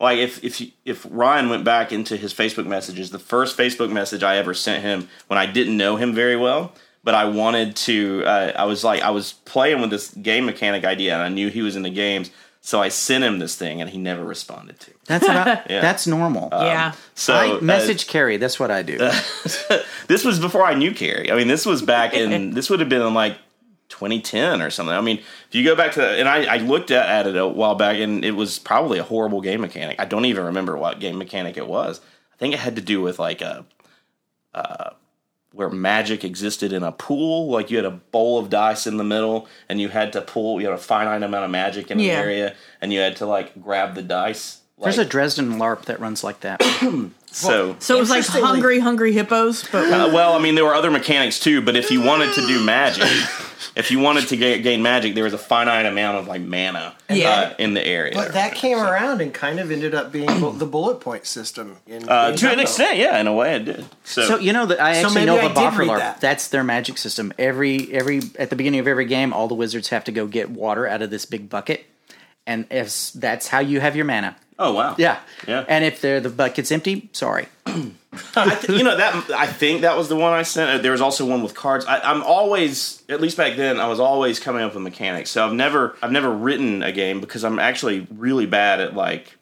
[0.00, 4.22] Like if if if Ryan went back into his Facebook messages, the first Facebook message
[4.22, 8.22] I ever sent him when I didn't know him very well, but I wanted to.
[8.24, 11.48] Uh, I was like I was playing with this game mechanic idea, and I knew
[11.48, 12.30] he was into games,
[12.68, 14.90] so I sent him this thing, and he never responded to.
[14.90, 14.98] it.
[15.06, 15.66] that's about.
[15.68, 16.50] That's normal.
[16.52, 16.92] yeah.
[17.14, 18.36] So I uh, message Carrie.
[18.36, 18.98] That's what I do.
[20.06, 21.32] this was before I knew Carrie.
[21.32, 23.38] I mean, this was back in this would have been in like
[23.88, 24.94] 2010 or something.
[24.94, 27.48] I mean, if you go back to and I, I looked at, at it a
[27.48, 29.98] while back, and it was probably a horrible game mechanic.
[29.98, 32.02] I don't even remember what game mechanic it was.
[32.34, 33.64] I think it had to do with like a.
[34.52, 34.90] Uh,
[35.52, 39.04] where magic existed in a pool, like you had a bowl of dice in the
[39.04, 40.60] middle, and you had to pull.
[40.60, 42.12] You had a finite amount of magic in an Yeah.
[42.20, 44.58] area, and you had to like grab the dice.
[44.80, 46.62] There's a Dresden LARP that runs like that.
[47.32, 50.64] so So it was like Interestingly- hungry, hungry hippos, but Uh, well, I mean, there
[50.64, 53.08] were other mechanics too, but if you wanted to do magic,
[53.76, 56.94] if you wanted to ga- gain magic, there was a finite amount of like mana
[57.10, 57.30] Yeah.
[57.30, 58.14] uh, in the area.
[58.14, 60.26] But that came around and kind of ended up being
[60.58, 61.76] the bullet point system.
[61.86, 63.84] In, uh, in to an extent, yeah, in a way, it did.
[64.04, 65.98] So, So you know that I actually maybe know I the did Boffer read LARP.
[65.98, 66.20] that.
[66.20, 67.32] That's their magic system.
[67.38, 70.50] Every every at the beginning of every game, all the wizards have to go get
[70.50, 71.86] water out of this big bucket,
[72.46, 74.36] and if that's how you have your mana.
[74.58, 75.64] Oh wow, Yeah, Yeah.
[75.68, 77.48] And if they're, the bucket's empty, sorry.
[78.36, 80.70] I th- you know that I think that was the one I sent.
[80.70, 81.84] Uh, There was also one with cards.
[81.84, 85.30] I, I'm always, at least back then, I was always coming up with mechanics.
[85.30, 89.36] So I've never, I've never written a game because I'm actually really bad at like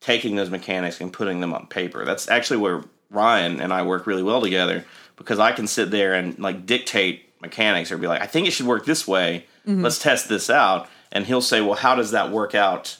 [0.00, 2.04] taking those mechanics and putting them on paper.
[2.04, 4.84] That's actually where Ryan and I work really well together
[5.16, 8.50] because I can sit there and like dictate mechanics or be like, I think it
[8.50, 9.46] should work this way.
[9.64, 10.88] Let's test this out.
[11.12, 12.96] And he'll say, Well, how does that work out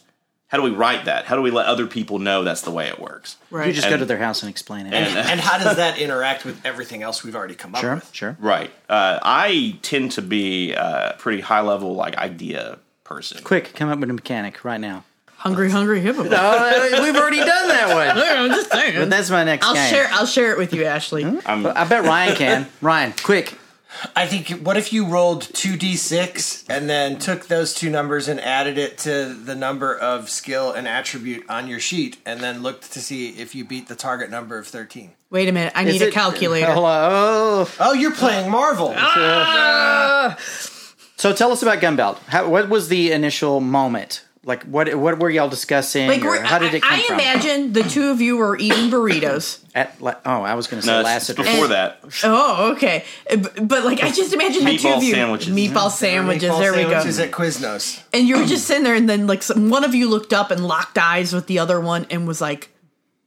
[0.48, 1.26] how do we write that?
[1.26, 3.36] How do we let other people know that's the way it works?
[3.50, 3.68] Right.
[3.68, 4.94] You just go to their house and explain it.
[4.94, 8.14] And, and how does that interact with everything else we've already come up sure, with?
[8.14, 8.36] sure.
[8.40, 8.70] Right.
[8.88, 13.42] Uh, I tend to be a pretty high level like idea person.
[13.44, 15.04] Quick, come up with a mechanic right now.
[15.36, 16.26] hungry, hungry hippo.
[16.30, 18.18] Oh, we've already done that one.
[18.24, 18.96] I'm just saying.
[18.98, 19.90] But that's my next I'll game.
[19.90, 20.08] share.
[20.12, 21.24] I'll share it with you, Ashley.
[21.24, 22.68] I bet Ryan can.
[22.80, 23.57] Ryan, quick.
[24.14, 28.76] I think what if you rolled 2d6 and then took those two numbers and added
[28.78, 33.00] it to the number of skill and attribute on your sheet and then looked to
[33.00, 35.12] see if you beat the target number of 13?
[35.30, 35.72] Wait a minute.
[35.74, 36.72] I need Is a calculator.
[36.72, 36.86] Hello.
[37.66, 37.74] Oh.
[37.80, 38.92] oh, you're playing Marvel.
[38.96, 40.36] Ah.
[41.16, 42.18] So tell us about Gunbelt.
[42.28, 44.22] How, what was the initial moment?
[44.48, 46.08] Like, what what were y'all discussing?
[46.08, 47.20] Like, or how did it come I, I from?
[47.20, 49.62] imagine the two of you were eating burritos.
[49.74, 51.42] At, like, oh, I was going to say No, it's Lassiter.
[51.42, 52.00] before that.
[52.24, 53.04] Oh, okay.
[53.62, 55.54] But like, I just imagine the two of you sandwiches.
[55.54, 56.50] meatball sandwiches.
[56.50, 56.88] Meatball there we go.
[56.92, 58.02] sandwiches at Quiznos.
[58.14, 60.50] And you were just sitting there, and then like some, one of you looked up
[60.50, 62.70] and locked eyes with the other one, and was like,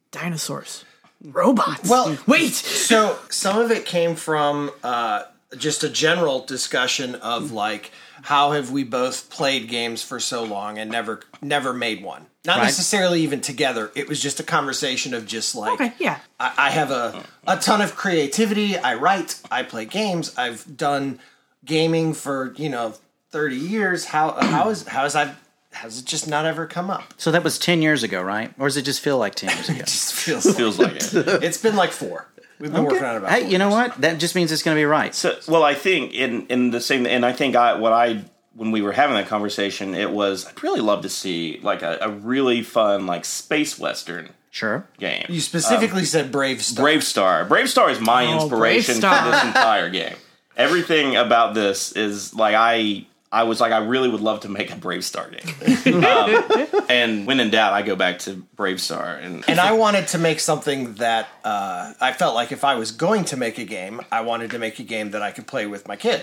[0.09, 0.85] "Dinosaurs,
[1.23, 2.53] robots." Well- wait.
[2.53, 5.23] So some of it came from uh,
[5.55, 7.91] just a general discussion of like
[8.23, 12.27] how have we both played games for so long and never never made one.
[12.43, 12.63] Not Right.
[12.65, 13.91] necessarily even together.
[13.95, 16.19] It was just a conversation of just like Okay, yeah.
[16.39, 18.77] I, I have a a ton of creativity.
[18.77, 19.39] I write.
[19.51, 20.35] I play games.
[20.37, 21.19] I've done
[21.65, 22.95] gaming for you know
[23.29, 24.05] thirty years.
[24.05, 25.35] How how is how is I
[25.73, 27.13] has it just not ever come up?
[27.15, 28.53] So that was 10 years ago, right?
[28.59, 29.79] Or does it just feel like 10 years ago?
[29.79, 31.13] It just feels Feels like it.
[31.41, 32.27] it's been like four.
[32.61, 33.31] We've been working on it about.
[33.31, 33.95] hey, four you know what?
[34.01, 35.13] That just means it's going to be right.
[35.15, 38.23] So, well, I think in in the same, and I think I what I
[38.55, 41.97] when we were having that conversation, it was I'd really love to see like a,
[42.01, 44.85] a really fun like space western Sure.
[44.99, 45.25] game.
[45.29, 46.75] You specifically um, said BraveStarr.
[46.75, 47.45] Brave Star.
[47.45, 50.15] BraveStarr is my Oh, inspiration for this entire game.
[50.57, 54.71] Everything about this is like I I was like I really would love to make
[54.71, 56.03] a BraveStarr game.
[56.03, 60.17] um, and when in doubt, I go back to BraveStarr and and I wanted to
[60.17, 64.01] make something that uh, I felt like if I was going to make a game,
[64.11, 66.21] I wanted to make a game that I could play with my kid.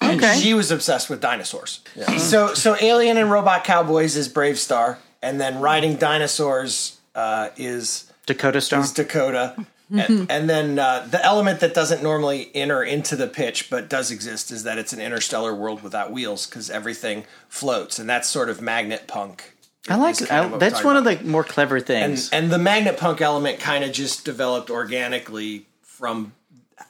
[0.00, 0.36] And Okay.
[0.40, 1.80] she was obsessed with dinosaurs.
[2.18, 8.60] So, so Alien and Robot Cowboys is BraveStarr, and then Riding Dinosaurs uh, is Dakota
[8.60, 8.80] Star.
[8.80, 9.54] is Dakota.
[9.92, 14.10] And, and then uh, the element that doesn't normally enter into the pitch but does
[14.10, 18.48] exist is that it's an interstellar world without wheels because everything floats, and that's sort
[18.48, 19.54] of magnet punk.
[19.88, 20.28] I like it.
[20.28, 21.12] kind I, of what that's one about.
[21.12, 22.30] of the more clever things.
[22.30, 26.32] and the magnet punk element kind of just developed organically from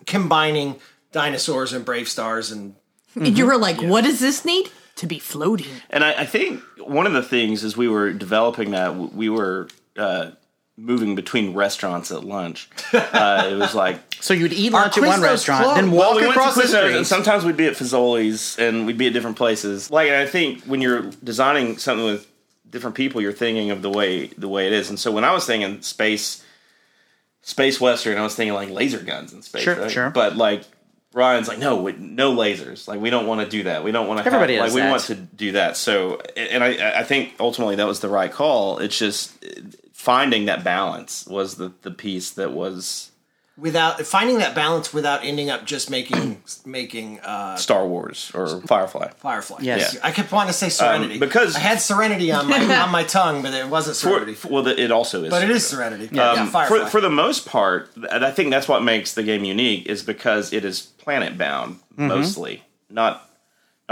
[0.06, 0.76] combining
[1.10, 2.74] dinosaurs and BraveStarrs and
[3.14, 6.62] And you were like, "What does this need to be floating?" And I, I think
[6.78, 10.30] one of the things as we were developing that, we were uh,
[10.76, 12.68] moving between restaurants at lunch.
[12.94, 15.78] Uh, it was like, so you'd eat lunch at one restaurant, closed.
[15.78, 16.96] then Well, walk we across the street.
[16.96, 19.90] and sometimes we'd be at Fazoli's, and we'd be at different places.
[19.90, 22.26] Like, I think when you're designing something with
[22.68, 24.88] different people, you're thinking of the way the way it is.
[24.90, 26.42] And so when I was thinking space,
[27.42, 29.62] space western, I was thinking like laser guns in space.
[29.62, 29.90] Sure, right?
[29.90, 30.10] sure.
[30.10, 30.64] But like
[31.14, 32.88] Ryan's like, no, wait, no lasers.
[32.88, 33.84] Like we don't want to do that.
[33.84, 34.26] We don't want to.
[34.26, 34.90] Everybody have, does like we that.
[34.90, 35.76] want to do that.
[35.76, 38.78] So, and I I think ultimately that was the right call.
[38.78, 39.32] It's just
[40.02, 43.10] finding that balance was the the piece that was
[43.56, 49.10] without finding that balance without ending up just making making uh, Star Wars or Firefly.
[49.18, 49.58] Firefly.
[49.60, 49.94] Yes.
[49.94, 50.00] Yeah.
[50.02, 53.42] I kept wanting to say Serenity because- I had Serenity on my on my tongue,
[53.42, 54.34] but it wasn't Serenity.
[54.34, 55.30] for- well, it also is.
[55.30, 56.08] but it is Serenity.
[56.10, 56.78] Yeah, Um, Firefly.
[56.84, 60.02] for, for the most part, and I think that's what makes the game unique is
[60.02, 63.28] because it is planet bound mostly, not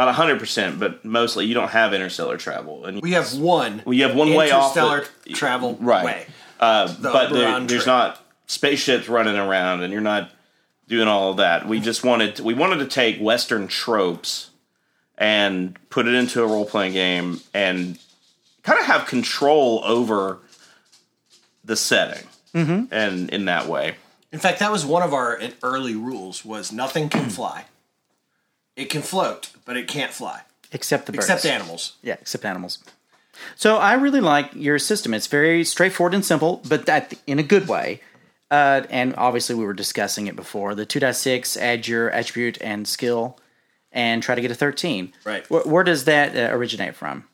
[0.06, 1.46] not hundred percent, but mostly.
[1.46, 3.82] You don't have interstellar travel, and we have one.
[3.84, 6.04] well, you have one way off interstellar travel right.
[6.04, 6.26] way.
[6.58, 10.30] Uh, but there, there's not spaceships running around, and you're not
[10.88, 11.66] doing all of that.
[11.66, 14.50] We just wanted to, we wanted to take Western tropes
[15.16, 17.98] and put it into a role playing game and
[18.62, 20.38] kind of have control over
[21.64, 22.92] the setting, mm-hmm.
[22.92, 23.94] and in that way.
[24.32, 27.64] In fact, that was one of our early rules: was nothing can fly.
[28.80, 31.26] It can float, but it can't fly, except the birds.
[31.28, 31.96] except animals.
[32.02, 32.78] Yeah, except animals.
[33.56, 35.14] So I really like your system.
[35.14, 38.00] It's very straightforward and simple, but that in a good way.
[38.50, 40.74] Uh, and obviously, we were discussing it before.
[40.74, 43.38] The 2.6, add your attribute and skill,
[43.92, 45.12] and try to get a 13.
[45.24, 45.48] Right.
[45.48, 47.24] Where, where does that uh, originate from?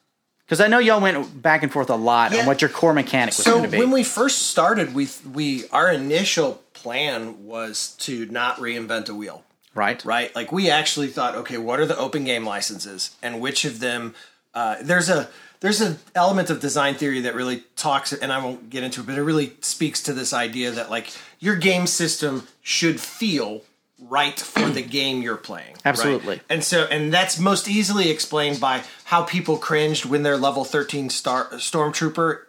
[0.45, 2.41] Because I know y'all went back and forth a lot Yeah.
[2.41, 3.79] on what your core mechanic was So going to be.
[3.79, 9.43] when we first started, we we our initial plan was to not reinvent a wheel.
[9.77, 10.05] Right?
[10.05, 10.35] right?
[10.35, 14.15] Like we actually thought, okay, what are the open game licenses, and which of them?
[14.55, 15.29] Uh, there's a
[15.61, 19.07] there's an element of design theory that really talks, and I won't get into it,
[19.07, 23.63] but it really speaks to this idea that like your game system should feel
[23.99, 25.73] right for the game you're playing.
[25.73, 25.87] right?
[25.87, 26.41] Absolutely.
[26.49, 31.11] And so and that's most easily explained by how people cringed when their level 13
[31.11, 32.41] star stormtrooper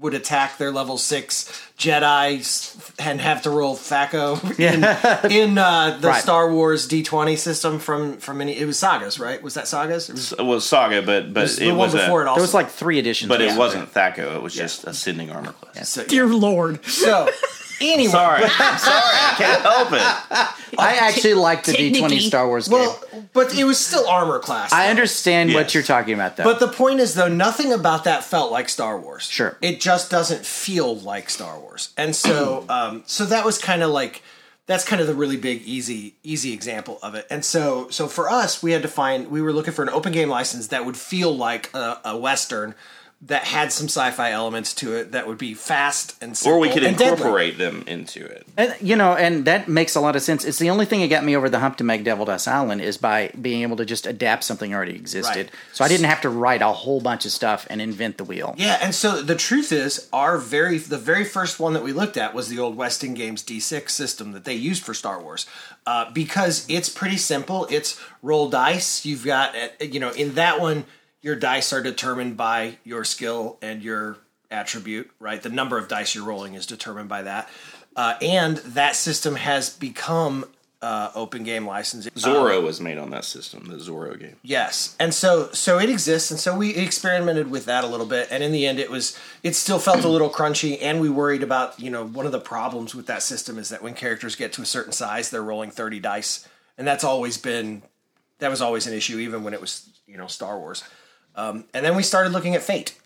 [0.00, 6.08] would attack their level 6 Jedi and have to roll Thaco in, in uh, the
[6.08, 6.22] Right.
[6.22, 9.42] Star Wars D20 system from from any it was Sagas, right?
[9.42, 10.08] Was that Sagas?
[10.08, 12.28] It was, It was Saga, but but it was it one was before a, it
[12.28, 12.38] also.
[12.40, 13.28] There was like three editions.
[13.28, 14.34] but it wasn't Thaco.
[14.36, 15.88] It was just ascending armor class.
[15.90, 16.84] so, Dear Lord.
[16.86, 17.28] so
[17.80, 20.78] anyway, Sorry, I'm sorry, I can't help it.
[20.78, 22.78] I actually like the D20 Star Wars game.
[22.78, 24.72] well, but it was still armor class.
[24.72, 24.90] I though.
[24.90, 26.44] understand what you're talking about, though.
[26.44, 29.24] But the point is, though, nothing about that felt like Star Wars.
[29.24, 29.56] Sure.
[29.60, 33.90] it just doesn't feel like Star Wars, and so, um, so that was kind of
[33.90, 34.22] like
[34.66, 37.24] that's kind of the really big, easy, easy example of it.
[37.30, 40.12] And so, so for us, we had to find we were looking for an open
[40.12, 42.74] game license that would feel like a, a western
[43.22, 46.68] that had some sci-fi elements to it that would be fast and simple Or we
[46.68, 47.12] could and deadly.
[47.16, 48.46] incorporate them into it.
[48.58, 50.44] And, you know, and that makes a lot of sense.
[50.44, 52.82] It's the only thing that got me over the hump to make Devil Dust Island
[52.82, 55.46] is by being able to just adapt something already existed.
[55.46, 55.50] Right.
[55.72, 58.54] So I didn't have to write a whole bunch of stuff and invent the wheel.
[58.58, 62.18] Yeah, and so the truth is, our very the very first one that we looked
[62.18, 65.46] at was the old West End Games D6 system that they used for Star Wars,
[65.86, 67.66] uh, because it's pretty simple.
[67.70, 69.06] It's roll dice.
[69.06, 70.84] You've got uh, you know in that one,
[71.22, 74.18] your dice are determined by your skill and your
[74.50, 75.10] attribute.
[75.18, 77.48] Right, the number of dice you're rolling is determined by that,
[77.94, 80.46] uh, and that system has become
[80.82, 82.08] uh, open game license.
[82.10, 84.36] Zorro was made on that system, the Zorro game.
[84.42, 88.28] Yes, and so so it exists, and so we experimented with that a little bit,
[88.30, 91.42] and in the end, it was it still felt a little crunchy, and we worried
[91.42, 94.52] about you know one of the problems with that system is that when characters get
[94.54, 97.82] to a certain size, they're rolling thirty dice, and that's always been
[98.38, 100.84] that was always an issue, even when it was you know Star Wars,
[101.36, 102.98] um, and then we started looking at Fate.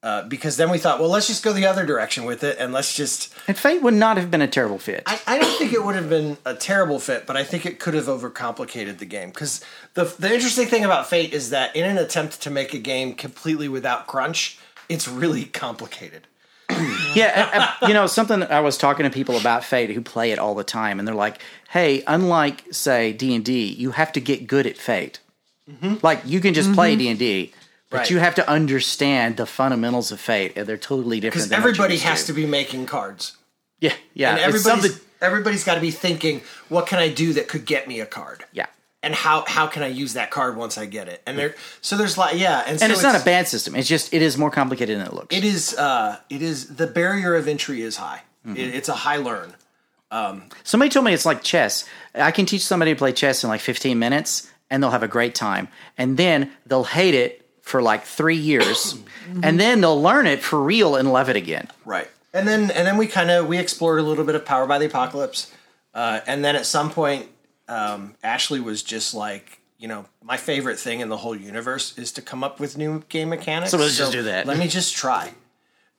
[0.00, 2.72] Uh, because then we thought, well, let's just go the other direction with it, and
[2.72, 5.02] let's just And Fate would not have been a terrible fit.
[5.06, 7.80] I, I don't think it would have been a terrible fit, but I think it
[7.80, 9.30] could have overcomplicated the game.
[9.30, 9.60] Because
[9.94, 13.14] the the interesting thing about Fate is that in an attempt to make a game
[13.14, 16.28] completely without crunch, it's really complicated.
[17.14, 20.54] Yeah, you know, something I was talking to people about Fate who play it all
[20.54, 24.46] the time, and they're like, "Hey, unlike say D and D, you have to get
[24.46, 25.18] good at Fate.
[26.02, 27.52] Like you can just play D and D,
[27.90, 28.10] but Right.
[28.10, 31.34] you have to understand the fundamentals of Fate, and they're totally different.
[31.34, 33.36] Because than what you're everybody has to be making cards,
[33.80, 34.30] Yeah, yeah.
[34.30, 38.00] and everybody's everybody's got to be thinking, what can I do that could get me
[38.00, 38.44] a card?
[38.52, 38.66] yeah.
[39.00, 41.22] And how how can I use that card once I get it?
[41.24, 43.76] And there, so there's like yeah, and, so And it's, not a bad system.
[43.76, 45.34] It's just it is more complicated than it looks.
[45.34, 48.22] It is uh, it is the barrier of entry is high.
[48.44, 48.56] Mm-hmm.
[48.56, 49.54] It, it's a high learn.
[50.64, 51.84] Somebody told me it's like chess.
[52.14, 55.08] I can teach somebody to play chess in like 15 minutes and they'll have a
[55.08, 55.68] great time.
[55.96, 58.98] And then they'll hate it for like three years.
[59.42, 61.68] and then they'll learn it for real and love it again.
[61.84, 62.08] Right.
[62.34, 64.78] And then and then we kind of we explored a little bit of Powered by
[64.78, 65.50] the Apocalypse,
[65.94, 67.26] uh, and then at some point,
[67.68, 72.12] um, Ashley was just like, you know, my favorite thing in the whole universe is
[72.12, 73.70] to come up with new game mechanics.
[73.70, 74.46] So let's just do that.
[74.46, 75.32] Let me just try,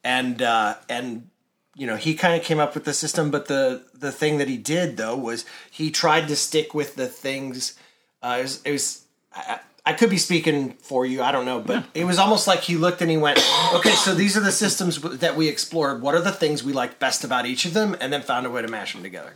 [0.03, 1.29] and uh, and
[1.75, 4.47] you know he kind of came up with the system, but the the thing that
[4.47, 7.77] he did though was he tried to stick with the things.
[8.21, 11.21] Uh, it was, it was I, I could be speaking for you.
[11.23, 13.39] I don't know, but it was almost like he looked and he went,
[13.73, 16.01] "Okay, so these are the systems that we explored.
[16.01, 18.49] What are the things we liked best about each of them?" And then found a
[18.49, 19.33] way to mash them together.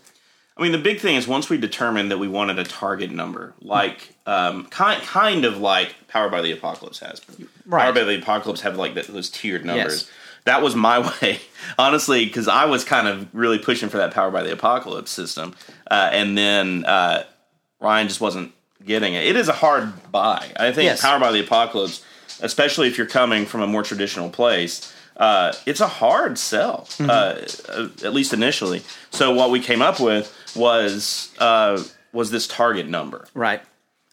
[0.55, 3.55] I mean, the big thing is once we determined that we wanted a target number,
[3.61, 7.21] like um, kind kind of like Powered by the Apocalypse has.
[7.65, 7.83] Right.
[7.83, 10.03] Powered by the Apocalypse have like th- those tiered numbers.
[10.03, 10.11] Yes.
[10.45, 11.39] That was my way,
[11.79, 15.55] honestly, because I was kind of really pushing for that Powered by the Apocalypse system,
[15.89, 17.23] uh, and then uh,
[17.79, 18.53] Ryan just wasn't
[18.85, 19.25] getting it.
[19.25, 20.51] It is a hard buy.
[20.57, 21.01] I think Yes.
[21.01, 22.03] Powered by the Apocalypse,
[22.41, 27.09] especially if you're coming from a more traditional place, uh, it's a hard sell, Mm-hmm.
[27.09, 28.81] uh, uh, at least initially.
[29.11, 33.61] So what we came up with was uh, was this target number, Right.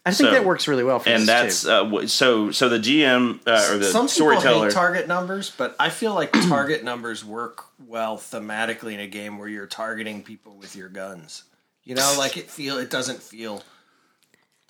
[0.03, 1.69] I think So- that works really well for and this that's too.
[1.69, 4.65] uh, w- so so the GM uh, or the Some people storyteller.
[4.67, 9.37] hate target numbers, but I feel like target numbers work well thematically in a game
[9.37, 11.43] where you're targeting people with your guns.
[11.83, 13.63] You know, like it feel it doesn't feel.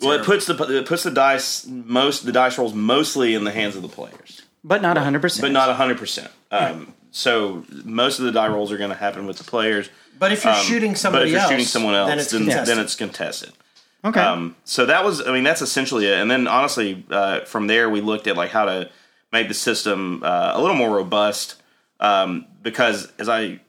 [0.02, 3.52] Well, it puts the it puts the dice most the dice rolls mostly in the
[3.52, 5.40] hands of the players, but not 100%.
[5.40, 6.30] but not hundred percent.
[6.50, 9.88] Um, so most of the die rolls are going to happen with the players.
[10.18, 12.40] But if you're Um, shooting but if you're else, shooting someone else, then it's then,
[12.44, 12.66] contested.
[12.68, 13.52] then it's contested.
[14.04, 14.20] Okay.
[14.20, 16.14] Um, so that was, I mean, that's essentially it.
[16.18, 18.90] And then honestly, uh, from there, we looked at like how to
[19.32, 21.56] make the system uh, a little more robust.
[22.00, 23.60] Um, because as I,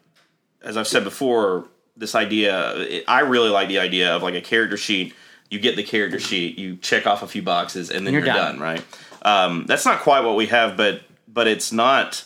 [0.64, 4.42] as I've said before, this idea, it, I really like the idea of like a
[4.42, 5.14] character sheet.
[5.54, 8.34] You get the character sheet, you check off a few boxes, and then You're you're,
[8.34, 8.54] done.
[8.56, 8.60] done.
[8.60, 8.86] right?
[9.22, 12.26] Um, that's not quite what we have, but but it's not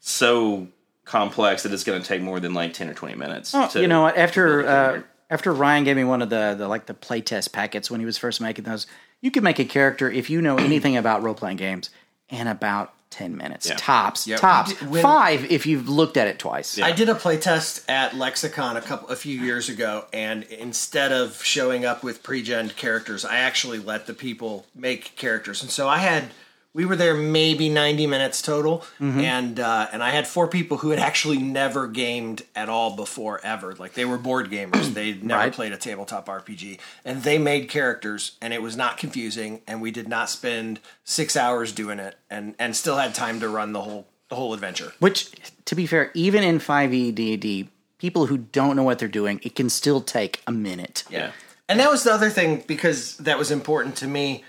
[0.00, 0.68] so
[1.04, 3.54] complex that it's going to take more than like ten or twenty minutes.
[3.54, 4.16] Oh, to- you know what?
[4.16, 8.00] After uh, after Ryan gave me one of the, the like the playtest packets when
[8.00, 8.86] he was first making those,
[9.20, 11.90] you could make a character if you know anything about role playing games
[12.28, 13.76] in about ten minutes Yeah.
[13.78, 14.26] tops.
[14.26, 16.78] Yeah, tops did- when- five if you've looked at it twice.
[16.80, 21.42] I did a playtest at Lexicon a couple a few years ago, and instead of
[21.44, 25.62] showing up with pre-gen characters, I actually let the people make characters.
[25.62, 26.30] And so I had
[26.74, 30.90] we were there maybe ninety minutes total, and uh, and I had four people who
[30.90, 33.74] had actually never gamed at all before ever.
[33.76, 35.52] Like they were board gamers, they'd never Right.
[35.52, 39.90] played a tabletop RPG, and they made characters, and it was not confusing, and we
[39.90, 43.82] did not spend six hours doing it, and and still had time to run the
[43.82, 44.92] whole the whole adventure.
[44.98, 45.30] Which,
[45.66, 47.68] to be fair, even in five E D D,
[47.98, 51.04] people who don't know what they're doing, it can still take a minute.
[51.08, 51.30] Yeah.
[51.68, 54.44] And that was the other thing because that was important to me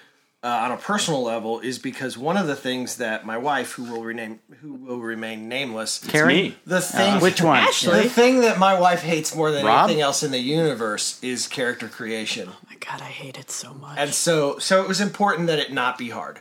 [0.45, 3.91] uh, on a personal level is because one of the things that my wife, who
[3.91, 7.57] will rename, who will remain nameless, Carrie, the thing, which one?
[7.57, 8.03] Ashley.
[8.03, 9.85] the thing that my wife hates more than Rob?
[9.85, 12.49] anything else in the universe is character creation.
[12.51, 13.97] Oh my god, I hate it so much.
[13.97, 16.39] And so, so it was important that it not be hard.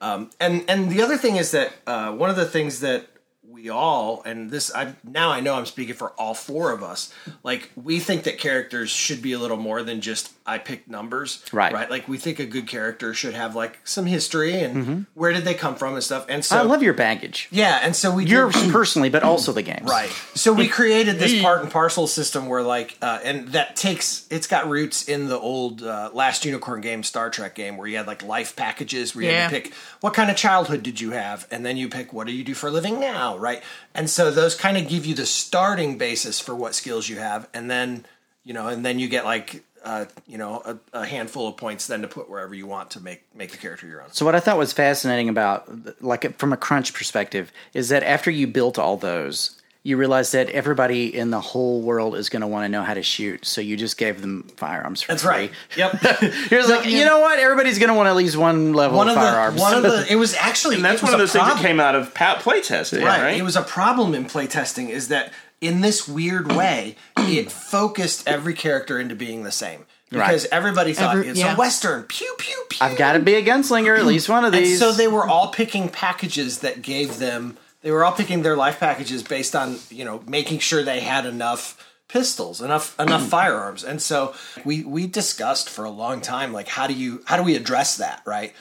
[0.00, 3.08] Um, and and the other thing is that uh, one of the things that
[3.52, 7.12] we all and this I now I know I'm speaking for all four of us.
[7.42, 11.42] Like we think that characters should be a little more than just I picked numbers,
[11.52, 11.72] Right.
[11.72, 11.90] Right.
[11.90, 15.54] Like we think a good character should have like some history and where did they
[15.54, 16.26] come from and stuff.
[16.28, 17.48] And so I love your baggage.
[17.50, 19.88] yeah, and so we Yours did- personally, but also the games.
[19.88, 20.10] Right.
[20.34, 24.46] So we created this part and parcel system where, like, uh, and that takes it's
[24.46, 28.06] got roots in the old uh, Last Unicorn game, Star Trek game, where you had
[28.06, 31.46] like life packages where you had to pick what kind of childhood did you have,
[31.50, 33.62] and then you pick what do you do for a living now, right?
[33.94, 37.48] And so those kind of give you the starting basis for what skills you have,
[37.54, 38.04] and then
[38.44, 39.62] you know, and then you get like.
[39.84, 43.00] Uh, you know, a, a handful of points then to put wherever you want to
[43.00, 44.08] make make the character your own.
[44.12, 48.30] So what I thought was fascinating about, like from a crunch perspective, is that after
[48.30, 52.46] you built all those, you realize that everybody in the whole world is going to
[52.46, 53.44] want to know how to shoot.
[53.44, 55.30] So you just gave them firearms for That's free.
[55.32, 55.50] right.
[55.76, 56.02] Yep.
[56.52, 57.40] You're like, you know what?
[57.40, 59.56] Everybody's going to want at least one level one of of firearms.
[59.56, 61.80] the one of the it was actually And that's one of those things that came
[61.80, 63.20] out of pa- playtesting, right.
[63.22, 63.36] right?
[63.36, 65.32] It was a problem in playtesting is that
[65.62, 69.86] in this weird way, it focused every character into being the same.
[70.10, 71.54] Because everybody thought Every- it's yeah.
[71.54, 72.02] a western.
[72.02, 72.86] Pew pew pew.
[72.86, 74.78] I've got to be a gunslinger, at least one of And these.
[74.78, 77.56] so they were all picking packages that gave them.
[77.80, 81.24] They were all picking their life packages based on you know making sure they had
[81.24, 83.28] enough pistols, enough enough mm.
[83.28, 83.84] firearms.
[83.84, 84.34] And so
[84.66, 87.96] we we discussed for a long time like how do you how do we address
[87.96, 88.52] that right?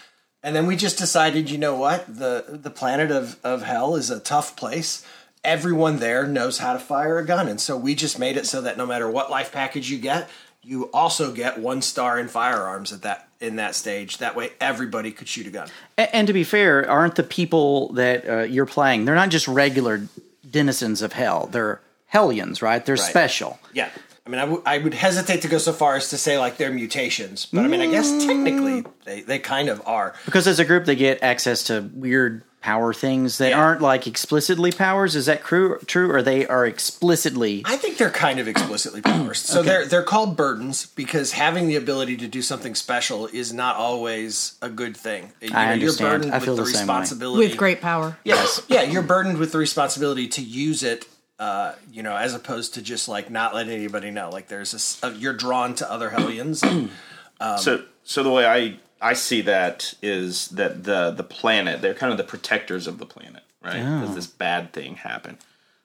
[0.44, 4.10] And then we just decided, you know what the the planet of of hell is
[4.10, 5.06] a tough place.
[5.44, 8.62] Everyone there knows how to fire a gun, and so we just made it so
[8.62, 10.30] that no matter what life package you get,
[10.62, 14.20] you also get one star in firearms at that in that stage.
[14.20, 15.68] That way, everybody could shoot a gun.
[15.98, 19.06] A- And to be fair, aren't the people that uh, you're playing?
[19.06, 20.08] They're not just regular
[20.48, 21.48] denizens of hell.
[21.52, 22.86] They're hellions, right?
[22.86, 23.58] They're special.
[23.74, 23.90] Yeah.
[24.28, 26.58] I mean, I, w- I would hesitate to go so far as to say like
[26.58, 30.14] they're mutations, but I mean, I guess technically they, they kind of are.
[30.26, 33.60] Because as a group, they get access to weird power things that Yeah.
[33.60, 35.16] aren't like explicitly powers.
[35.16, 35.80] Is that true?
[35.88, 37.64] True, or they are explicitly?
[37.66, 39.40] I think they're kind of explicitly powers.
[39.40, 43.76] So they're they're called burdens because having the ability to do something special is not
[43.78, 45.32] always a good thing.
[45.42, 45.82] You I know, understand.
[46.00, 46.82] You're burdened I with feel the the same way.
[46.82, 48.18] responsibility with great power.
[48.24, 51.06] Yes, yeah, you're burdened with the responsibility to use it.
[51.40, 54.30] Uh, you know, as opposed to just like not letting anybody know.
[54.30, 56.62] Like there's this, uh, you're drawn to other hellions.
[56.62, 56.92] and-
[57.58, 62.12] so so the way I I see that is that the the planet they're kind
[62.12, 63.82] of the protectors of the planet, right?
[63.82, 64.14] Does oh.
[64.14, 65.38] this bad thing happen?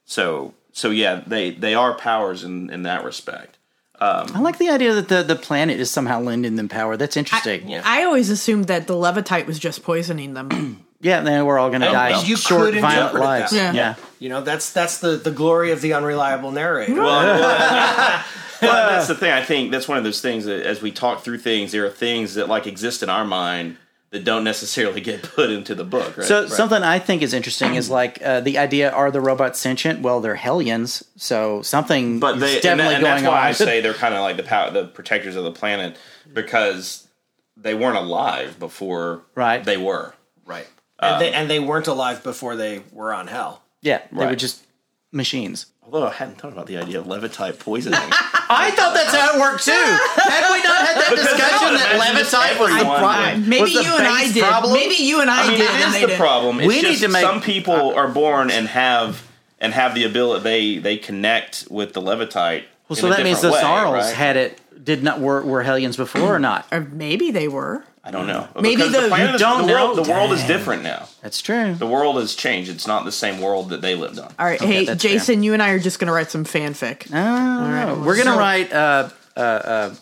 [0.05, 3.57] So so yeah, they they are powers in in that respect.
[3.99, 6.99] Um, I like the idea that the, the planet is somehow lending them power.
[6.99, 7.67] That's interesting.
[7.67, 10.83] yeah, I always assumed that the levitite was just poisoning them.
[10.99, 13.51] Yeah, then we're all going to die well, you short, could violent interpret it lives.
[13.53, 13.79] that way.
[13.79, 13.95] Yeah.
[14.19, 16.95] You know, that's that's the the glory of the unreliable narrator.
[16.95, 17.05] Well,
[17.41, 18.25] well,
[18.63, 19.33] well, that's the thing.
[19.33, 21.91] I think that's one of those things that as we talk through things, there are
[21.91, 23.77] things that like exist in our mind
[24.11, 26.17] that don't necessarily get put into the book.
[26.17, 26.27] Right?
[26.27, 26.51] So Right.
[26.51, 30.01] something I think is interesting is like uh, the idea: Are the robots sentient?
[30.01, 33.47] Well, they're hellions, so something but is they and, definitely that- and that's why on.
[33.47, 35.97] I say they're kind of like the power, the protectors of the planet
[36.33, 37.09] because
[37.57, 39.65] they weren't alive before Right.
[39.65, 40.15] they were.
[40.45, 40.67] Right.
[40.99, 43.63] And, they, and they weren't alive before they were on hell.
[43.83, 44.65] yeah, they were just
[45.13, 45.67] machines.
[45.87, 48.01] Although I hadn't thought about the idea of levitite poisoning.
[48.49, 49.71] I thought that's how it worked too.
[49.71, 53.49] Had we not had that discussion that imagine just Levitite was the everyone- problem?
[53.49, 54.43] Maybe was the you and I base did.
[54.45, 54.73] problem?
[54.73, 55.65] Maybe you and I, I mean, did.
[55.65, 56.19] it and is the didn't.
[56.19, 56.59] problem.
[56.59, 59.23] It's We need just to make- some people are born and have
[59.61, 62.65] and have the ability they they connect with the levitite.
[62.89, 64.15] Well, in so a that means the different way, Sorrels right?
[64.15, 64.61] had it.
[64.83, 66.67] Did not were, were hellions before or not?
[66.73, 67.85] Or maybe they were.
[68.05, 68.47] I don't know.
[68.55, 70.05] Maybe Because the- planet you is- don't the world, know?
[70.05, 71.09] The world is different now.
[71.23, 71.75] That's true.
[71.75, 72.71] The world has changed.
[72.71, 74.33] It's not the same world that they lived on.
[74.39, 75.11] All right, hey that's fair.
[75.13, 77.09] Jason, you and I are just going to write some fanfic.
[77.13, 79.95] Oh, we're gonna So- write uh, uh, uh,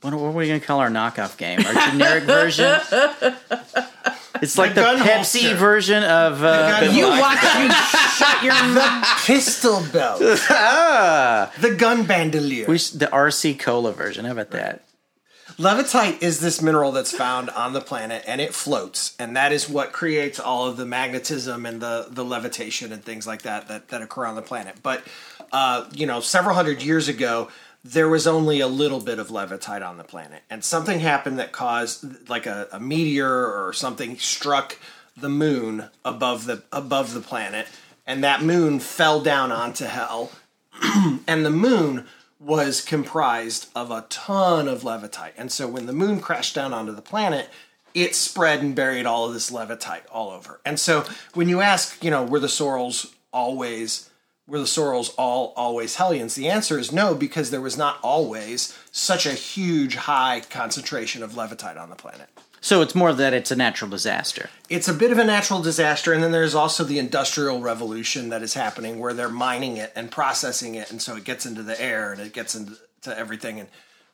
[0.00, 1.60] what, what are we going to call our knockoff game?
[1.66, 2.78] Our generic version.
[4.42, 5.54] It's like the, gun Pepsi holster.
[5.56, 6.42] version of.
[6.42, 7.74] Uh, gun You Like- watch me
[8.16, 9.24] shut your mouth.
[9.24, 10.20] Pistol belt.
[10.20, 12.66] the gun bandolier.
[12.66, 14.24] we sh- the RC Cola version.
[14.24, 14.82] How about that?
[15.58, 19.14] Levitite is this mineral that's found on the planet and it floats.
[19.18, 23.26] And that is what creates all of the magnetism and the, the levitation and things
[23.26, 24.74] like that, that that occur on the planet.
[24.82, 25.02] But,
[25.52, 27.48] uh, you know, several hundred years ago,
[27.92, 30.42] there was only a little bit of levitite on the planet.
[30.50, 34.76] And something happened that caused, like a, a meteor or something struck
[35.16, 37.66] the moon above the above the planet.
[38.06, 40.32] And that moon fell down onto hell
[41.26, 42.06] and the moon
[42.38, 45.34] was comprised of a ton of levitite.
[45.36, 47.48] And so when the moon crashed down onto the planet,
[47.94, 50.60] it spread and buried all of this levitite all over.
[50.64, 54.05] And so when you ask, you know, were the Sorrels always
[54.46, 56.34] were the Sorrels all always Hellions?
[56.34, 61.36] The answer is no, because there was not always such a huge high concentration of
[61.36, 62.28] levitite on the planet.
[62.60, 64.50] So it's more that it's a natural disaster.
[64.68, 68.42] It's a bit of a natural disaster, and then there's also the industrial revolution that
[68.42, 71.80] is happening where they're mining it and processing it, and so it gets into the
[71.80, 73.68] air and it gets into to everything, and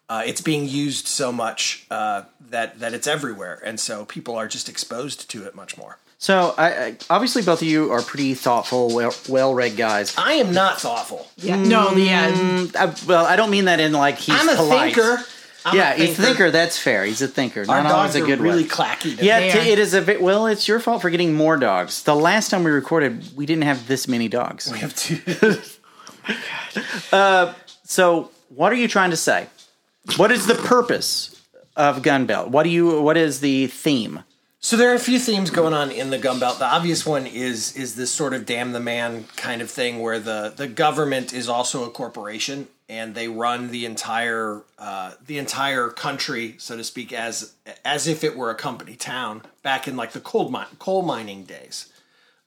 [0.08, 4.48] uh, it's being used so much uh, that that it's everywhere, and so people are
[4.48, 5.98] just exposed to it much more.
[6.22, 10.14] So I, I, obviously both of you are pretty thoughtful, well, well-read guys.
[10.16, 11.26] I am not thoughtful.
[11.36, 12.30] Yeah, no, yeah.
[12.30, 14.94] Mm, I, well, I don't mean that in like he's I'm a polite.
[14.94, 15.24] thinker.
[15.64, 16.52] I'm yeah, a he's a thinker.
[16.52, 17.04] That's fair.
[17.04, 17.62] He's a thinker.
[17.62, 18.70] Our Not always dogs a are good really one.
[18.70, 19.20] clacky.
[19.20, 20.22] Yeah, t- it is a bit.
[20.22, 22.04] Well, it's your fault for getting more dogs.
[22.04, 24.70] The last time we recorded, we didn't have this many dogs.
[24.70, 25.18] we have two.
[27.12, 27.52] Uh,
[27.82, 29.48] so, what are you trying to say?
[30.18, 31.42] What is the purpose
[31.76, 32.46] of Gunbelt?
[32.46, 33.02] What do you?
[33.02, 34.22] What is the theme?
[34.64, 36.60] So there are a few themes going on in the gun belt.
[36.60, 40.20] The obvious one is is this sort of damn the man kind of thing where
[40.20, 45.88] the the government is also a corporation and they run the entire uh, the entire
[45.88, 47.54] country, so to speak, as
[47.84, 51.42] as if it were a company town back in like the coal mine coal mining
[51.42, 51.92] days.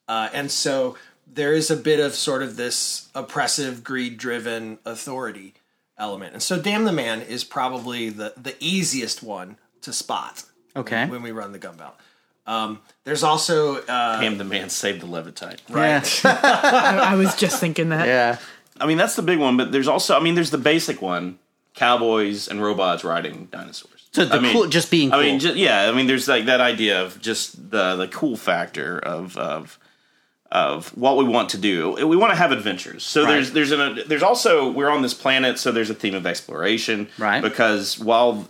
[0.07, 0.95] Uh, and so
[1.27, 5.53] there is a bit of sort of this oppressive, greed driven authority
[5.97, 6.31] element.
[6.31, 10.45] And so damn the man is probably the the easiest one to spot
[10.75, 11.05] Okay.
[11.07, 11.95] when we run the gun belt.
[12.47, 15.61] Um, there's also uh, Damn the man saved the Levitite.
[15.69, 16.21] right.
[16.25, 18.05] I, I was just thinking that.
[18.07, 18.37] Yeah.
[18.79, 21.39] I mean, that's the big one, but there's also, I mean, there's the basic one
[21.73, 24.07] cowboys and robots riding dinosaurs.
[24.11, 25.19] So the I mean, cool, just being cool.
[25.19, 28.37] I mean, ju- yeah, I mean, there's like that idea of just the the cool
[28.37, 29.77] factor of of
[30.51, 31.91] of what we want to do.
[32.07, 33.03] We want to have adventures.
[33.05, 33.31] So Right.
[33.33, 37.09] there's there's an there's also we're on this planet, so there's a theme of exploration,
[37.17, 37.41] Right.
[37.41, 38.47] Because while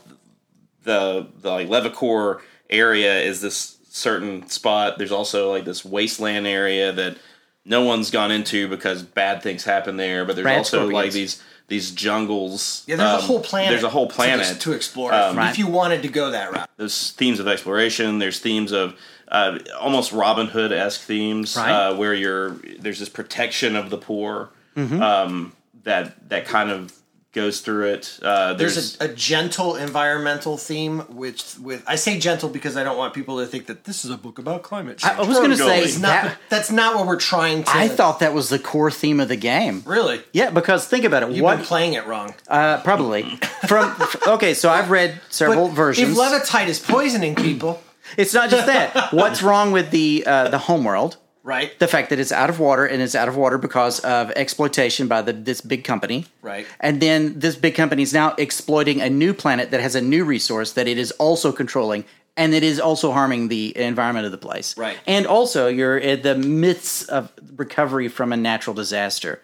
[0.86, 6.92] the the like Levicore area is this certain spot, there's also like this wasteland area
[6.94, 7.18] that
[7.66, 10.24] no one's gone into because bad things happen there.
[10.26, 12.84] But there's Rat also like these these jungles.
[12.88, 13.72] Yeah, there's a um, whole planet.
[13.72, 16.70] There's a whole to- planet to, explore Um, if you wanted to go that route.
[16.78, 18.20] there's themes of exploration.
[18.20, 18.96] There's themes of
[19.30, 21.72] uh, almost Robin Hood esque themes, Right.
[21.72, 25.02] uh, where you're there's this protection of the poor Mm-hmm.
[25.02, 25.54] um,
[25.86, 26.92] that that kind of
[27.36, 28.18] goes through it.
[28.24, 32.84] Uh, there's, There's a, a gentle environmental theme, which with I say gentle because I
[32.84, 35.14] don't want people to think that this is a book about climate change.
[35.14, 37.70] I was going to say It's It's not, that, that's not what we're trying to.
[37.70, 39.84] I thought that was the core theme of the game.
[39.86, 40.22] really.
[40.32, 41.32] Yeah, because think about it.
[41.32, 42.34] You've what been playing it wrong.
[42.48, 43.24] uh, probably
[43.68, 43.94] from
[44.28, 44.54] okay.
[44.54, 46.10] So I've read several versions.
[46.10, 47.84] If levitite is poisoning people,
[48.18, 49.12] it's not just that.
[49.14, 51.18] What's wrong with the uh, the homeworld?
[51.46, 51.78] Right?
[51.80, 55.08] the fact that it's out of water and it's out of water because of exploitation
[55.08, 56.26] by the, this big company.
[56.42, 56.66] Right.
[56.82, 60.26] And then this big company is now exploiting a new planet that has a new
[60.26, 62.04] resource that it is also controlling
[62.36, 64.78] and it is also harming the environment of the place.
[64.78, 64.98] Right.
[65.08, 69.42] And also you're in the midst of recovery from a natural disaster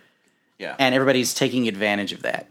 [0.60, 0.76] yeah.
[0.78, 2.48] and everybody's taking advantage of that.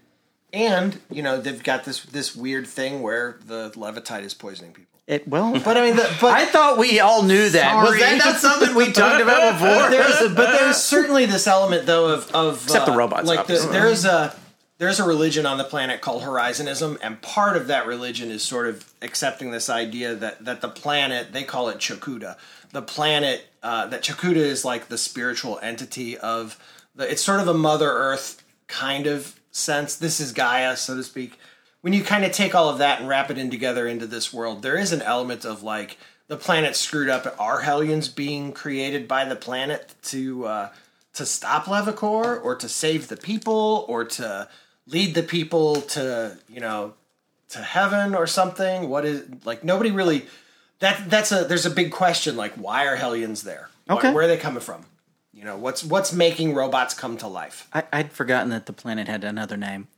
[0.52, 4.89] and you know they've got this this weird thing where the levitite is poisoning people.
[5.10, 7.82] It well But I mean, the, but I thought we all knew that.
[7.82, 9.74] Was that not something we talked about before?
[9.74, 13.48] but there's, but there's certainly this element though of of Except the uh, robots, Like
[13.48, 14.32] the, there's a
[14.78, 18.68] there's a religion on the planet called Horizonism, and part of that religion is sort
[18.68, 22.36] of accepting this idea that that the planet they call it Chakuda,
[22.70, 26.56] the planet uh, that Chakuda is like the spiritual entity of
[26.94, 27.10] the.
[27.10, 29.96] It's sort of a Mother Earth kind of sense.
[29.96, 31.36] This is Gaia, so to speak.
[31.80, 34.32] When you kind of take all of that and wrap it in together into this
[34.32, 35.96] world, there is an element of like
[36.28, 37.34] the planet screwed up.
[37.38, 40.68] Are Hellions being created by the planet to uh,
[41.14, 44.48] to stop Levicor or to save the people or to
[44.86, 46.94] lead the people to you know
[47.50, 48.88] to heaven or something?
[48.88, 50.26] What is like nobody really
[50.80, 53.68] that that's a there's a big question like why are Hellions there?
[53.88, 54.12] Okay.
[54.12, 54.84] where are they coming from?
[55.32, 57.68] You know what's what's making robots come to life?
[57.72, 59.88] I, I'd forgotten that the planet had another name.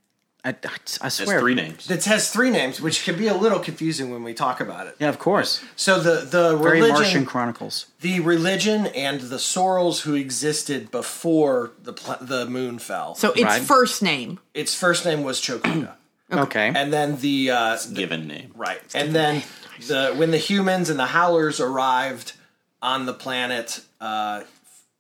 [0.44, 0.52] I, I,
[1.00, 1.38] I It's swear.
[1.38, 1.88] three names.
[1.90, 4.96] It has three names, which can be a little confusing when we talk about it.
[4.98, 5.62] Yeah, of course.
[5.76, 7.86] So the the Very religion, Martian Chronicles.
[8.00, 13.14] the religion, and the Sorrels who existed before the pla- the moon fell.
[13.14, 13.62] So its Right.
[13.62, 14.40] first name.
[14.52, 15.92] its first name was Chokuda,
[16.32, 16.72] Okay.
[16.74, 18.50] and then the uh, Given name.
[18.56, 19.42] right, and then
[19.86, 22.32] the when the humans and the Howlers arrived
[22.80, 24.42] on the planet, uh,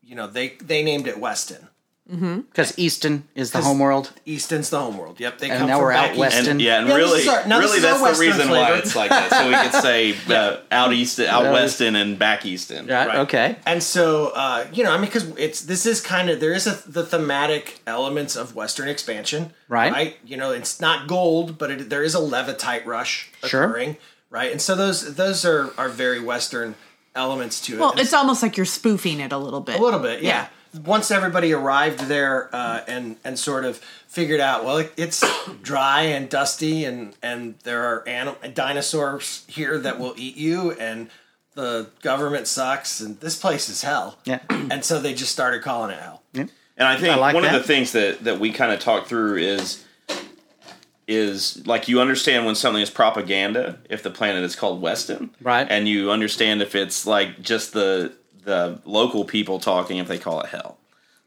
[0.04, 1.66] you know they they named it Weston.
[2.10, 4.10] Because Easton is the 'Cause homeworld.
[4.26, 5.18] Easton's the homeworld.
[5.20, 6.34] Yep, they And come now from we're out back west.
[6.36, 6.50] Weston.
[6.52, 8.96] And, yeah, and Yeah, really, is our- now really, that's the Western reason why it's
[8.96, 9.30] like that.
[9.30, 11.52] So we could say uh, out east, out Yeah.
[11.52, 12.86] weston, and back easton.
[12.88, 13.06] Right.
[13.06, 13.18] Right.
[13.20, 13.56] Okay.
[13.64, 16.66] And so, uh, you know, I mean, because it's this is kind of there is
[16.66, 19.92] a, the thematic elements of Western expansion, Right.
[19.92, 20.16] Right.
[20.26, 23.62] You know, it's not gold, but it, there is a levitite rush Sure.
[23.64, 23.96] occurring,
[24.28, 24.50] right?
[24.52, 26.74] And so those those are are very Western
[27.14, 27.80] elements to it.
[27.80, 29.78] Well, And it's almost like you're spoofing it a little bit.
[29.78, 30.48] a little bit, yeah.
[30.84, 33.76] Once everybody arrived there uh, and and sort of
[34.08, 35.22] figured out, well, it, it's
[35.62, 41.08] dry and dusty, and and there are anim- dinosaurs here that will eat you, and
[41.54, 44.18] the government sucks, and this place is hell.
[44.24, 44.40] Yeah.
[44.70, 46.22] And so they just started calling it hell.
[46.32, 46.46] yeah.
[46.78, 47.54] And I think I like one that.
[47.54, 49.84] of the things that that we kind of talk through is
[51.08, 55.66] is like you understand when something is propaganda if the planet is called Weston, Right.
[55.68, 58.12] And you understand if it's like just the
[58.44, 60.78] the local people talking if they call it hell.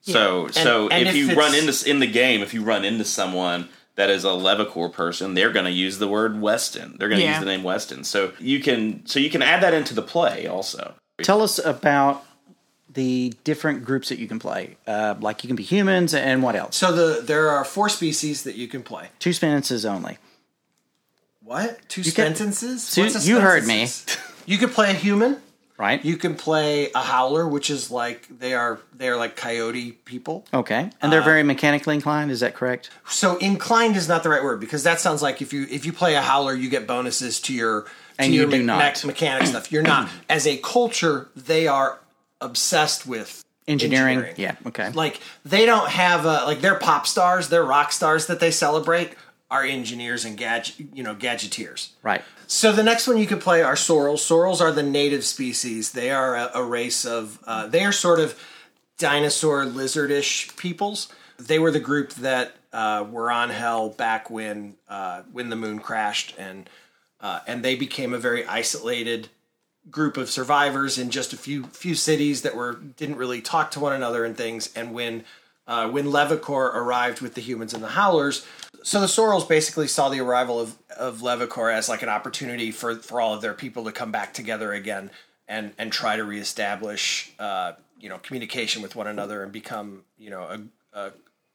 [0.02, 2.86] So so and if, if you it's- run into in the game, if you run
[2.86, 6.96] into someone that is a Levicore person, they're going to use the word Weston.
[7.00, 7.32] They're going to Yeah.
[7.36, 8.04] use the name Weston.
[8.04, 10.94] So you can so you can add that into the play also.
[11.24, 12.24] Tell us about
[12.94, 14.78] the different groups that you can play.
[14.86, 16.76] Uh, like you can be humans and what else?
[16.78, 19.10] So the there are four species that you can play.
[19.20, 20.18] Two sentences only.
[21.42, 21.80] What?
[21.90, 22.92] Two can- sentences?
[22.94, 23.88] Two- What's a you heard me.
[24.46, 25.42] You could play a human.
[25.78, 26.04] Right.
[26.06, 30.46] You can play a howler, which is like they are they are like coyote people.
[30.54, 30.84] okay.
[30.84, 32.32] And Uh, they're very mechanically inclined.
[32.32, 32.90] Is that correct?
[33.10, 35.92] So inclined is not the right word because that sounds like if you if you
[35.92, 39.04] play a howler, you get bonuses to your to And you your do me- not.
[39.04, 39.70] me- mechanic stuff.
[39.72, 40.10] You're not.
[40.30, 42.00] As a culture, they are
[42.40, 44.24] obsessed with Engineering.
[44.38, 44.56] Yeah.
[44.68, 44.92] Okay.
[44.92, 49.14] Like they don't have a, like they're pop stars, they're rock stars that they celebrate
[49.50, 51.90] are engineers and gadget you know gadgeteers.
[52.02, 52.24] right.
[52.48, 54.28] So the next one you could play are sorrels.
[54.28, 55.94] Sorrels are the native species.
[55.94, 57.40] They are a, a race of.
[57.46, 58.40] Uh, they are sort of
[58.98, 61.10] dinosaur lizardish peoples.
[61.38, 65.80] They were the group that uh, were on Hell back when uh, when the moon
[65.80, 66.70] crashed, and
[67.20, 69.30] uh, and they became a very isolated
[69.90, 73.80] group of survivors in just a few few cities that were didn't really talk to
[73.80, 74.72] one another and things.
[74.76, 75.24] And when
[75.68, 78.46] uh, when Levicor arrived with the humans and the Howlers,
[78.86, 82.96] so the Sorrels basically saw the arrival of of Levicore as like an opportunity for
[82.98, 85.10] for all of their people to come back together again
[85.48, 90.30] and and try to reestablish uh, you know communication with one another and become you
[90.30, 90.62] know a
[90.94, 91.12] a,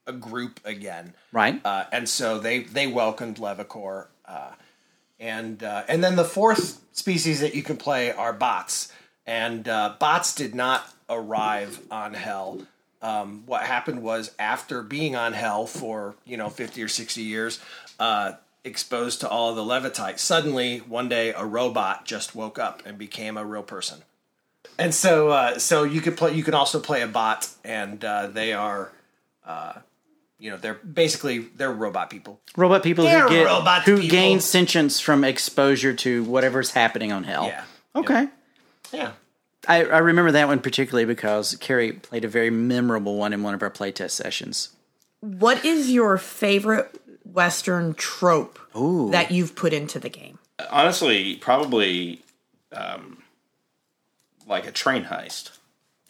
[0.09, 1.15] a group again.
[1.31, 1.61] Right.
[1.65, 4.51] Uh, and so they they welcomed Levicore, uh,
[5.21, 8.93] and uh, and then the fourth species that you can play are bots,
[9.25, 12.63] and uh, bots did not arrive on Hell.
[13.03, 17.61] Um, what happened was after being on Hell for you know fifty or sixty years,
[17.99, 18.33] uh,
[18.65, 22.99] exposed to all of the Levitite, suddenly one day a robot just woke up and
[22.99, 24.03] became a real person.
[24.79, 26.35] And so, uh, so you could play.
[26.35, 28.93] You can also play a bot, and uh, they are,
[29.45, 29.75] uh,
[30.39, 32.41] you know, they're basically they're robot people.
[32.57, 34.11] Robot people They're who get who people.
[34.11, 37.47] gain sentience from exposure to whatever's happening on Hell.
[37.47, 37.65] Yeah.
[37.95, 38.29] Okay.
[38.93, 39.13] Yeah.
[39.69, 43.55] I, I remember that one particularly because Carrie played a very memorable one in one
[43.55, 44.71] of our playtest sessions.
[45.21, 48.59] What is your favorite Western trope
[49.11, 50.39] that you've put into the game?
[50.71, 52.23] Honestly, probably
[52.73, 53.23] um,
[54.47, 55.51] like a train heist.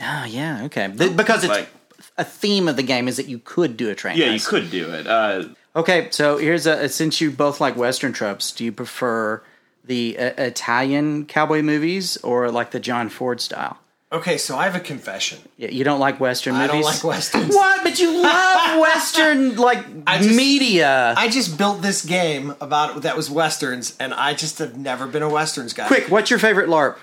[0.00, 0.92] Ah, yeah, okay.
[0.96, 1.68] Th- because it's Like
[2.16, 4.16] a theme of the game is that you could do a train.
[4.16, 5.06] yeah, you could do it.
[5.06, 5.44] Uh,
[5.76, 9.40] Okay, so here's a since you both like Western tropes, do you prefer
[9.84, 13.78] the uh, Italian cowboy movies or like the John Ford style?
[14.12, 15.38] Okay, so I have a confession.
[15.56, 16.84] Yeah, you don't like Western I movies.
[16.84, 17.54] don't like westerns.
[17.54, 17.84] What?
[17.84, 21.14] But you love Western like just- media.
[21.16, 25.22] I just built this game about that was westerns, and I just have never been
[25.22, 25.86] a westerns guy.
[25.86, 26.96] Quick, what's your favorite LARP?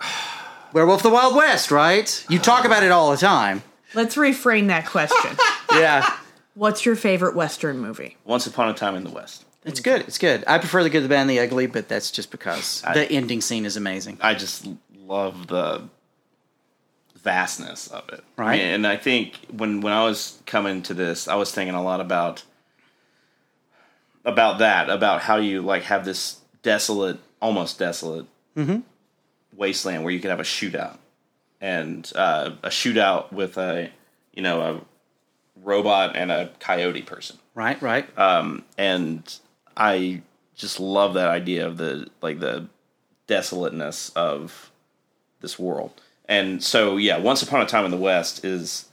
[0.72, 2.24] Werewolf of the Wild West, right?
[2.28, 3.62] You talk about it all the time.
[3.94, 5.36] Let's reframe that question.
[5.70, 6.10] Yeah.
[6.54, 8.16] What's your favorite Western movie?
[8.24, 9.44] Once upon a time in the West.
[9.64, 10.02] It's good.
[10.02, 10.44] It's good.
[10.46, 13.40] I prefer the good, the bad, and the ugly, but that's just because the ending
[13.40, 14.18] scene is amazing.
[14.20, 15.82] I just love the
[17.16, 18.22] vastness of it.
[18.36, 18.60] Right.
[18.60, 22.00] And I think when when I was coming to this, I was thinking a lot
[22.00, 22.44] about
[24.24, 28.26] about that, about how you like have this desolate, almost desolate
[29.56, 30.98] wasteland where you could have a shootout
[31.60, 33.90] and uh, a shootout with a
[34.34, 34.80] you know a
[35.62, 38.08] robot and a coyote person Right, right.
[38.76, 39.38] and
[39.78, 40.22] I
[40.56, 42.66] just love that idea of the like the
[43.28, 44.70] desolateness of
[45.40, 45.92] this world.
[46.28, 48.86] And so yeah, Once Upon a Time in the West is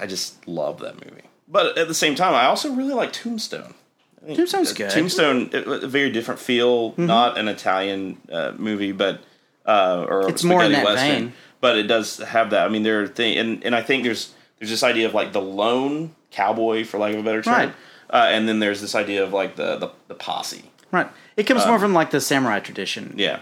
[0.00, 1.22] I just love that movie.
[1.48, 3.74] But at the same time, I also really like Tombstone.
[4.22, 4.90] I think Tombstone's good.
[4.90, 9.20] Tombstone, a very different feel, not an Italian uh, movie, but
[9.66, 11.24] uh, or It's more in spaghetti that western.
[11.24, 11.32] vein.
[11.60, 12.66] But it does have that.
[12.66, 15.32] I mean, there are things, and, and I think there's there's this idea of like
[15.32, 17.74] the lone cowboy, for lack of a better term, Right.
[18.12, 20.70] Uh, and then there's this idea of like the the, the posse.
[20.90, 21.08] right.
[21.36, 23.14] It comes more from like the samurai tradition.
[23.16, 23.40] Yeah,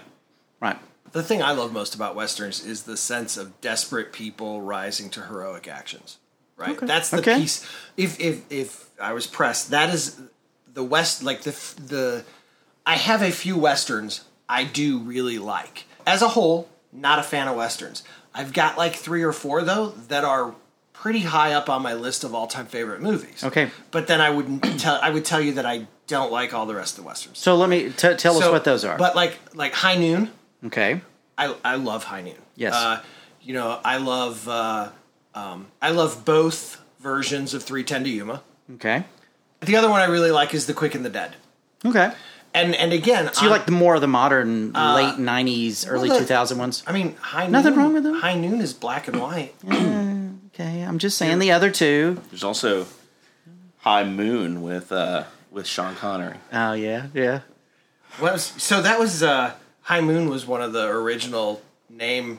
[0.61, 0.79] Right.
[1.13, 5.23] The thing I love most about westerns is the sense of desperate people rising to
[5.23, 6.19] heroic actions.
[6.57, 6.79] Right.
[6.81, 7.37] That's the Okay.
[7.41, 7.67] piece.
[7.97, 10.21] If if if I was pressed, that is
[10.73, 11.23] the west.
[11.23, 11.51] Like the
[11.85, 12.25] the.
[12.87, 15.85] I have a few westerns I do really like.
[16.07, 18.05] As a whole, not a fan of westerns.
[18.33, 20.55] I've got like three or four though that are
[21.01, 23.43] pretty high up on my list of all time favorite movies.
[23.43, 23.71] Okay.
[23.91, 26.75] But then I would tell I would tell you that I don't like all the
[26.75, 27.39] rest of the westerns.
[27.39, 28.99] So let me t- tell us what those are.
[28.99, 30.31] But like like High Noon.
[30.67, 31.01] okay.
[31.39, 32.37] I, I love High Noon.
[32.55, 32.75] Yes.
[32.75, 33.01] Uh,
[33.41, 34.91] you know, I love uh,
[35.35, 38.43] um, I love both versions of 310 to Yuma.
[38.75, 39.05] Okay.
[39.61, 41.37] The other one I really like is The Quick and the Dead.
[41.85, 42.13] Okay.
[42.53, 46.19] And and again, So you like the more of the modern late '90s, early the-
[46.19, 46.83] 2000 ones?
[46.87, 48.17] I mean, High Nothing Noon, wrong with them.
[48.21, 49.55] High Noon is black and white.
[50.61, 52.21] Okay, I'm just saying the other two.
[52.31, 52.87] there's also
[53.79, 56.37] High Moon with uh, with Sean Connery.
[56.53, 57.41] Oh yeah, yeah.
[58.19, 62.39] What was, so that was uh, High Moon was one of the original name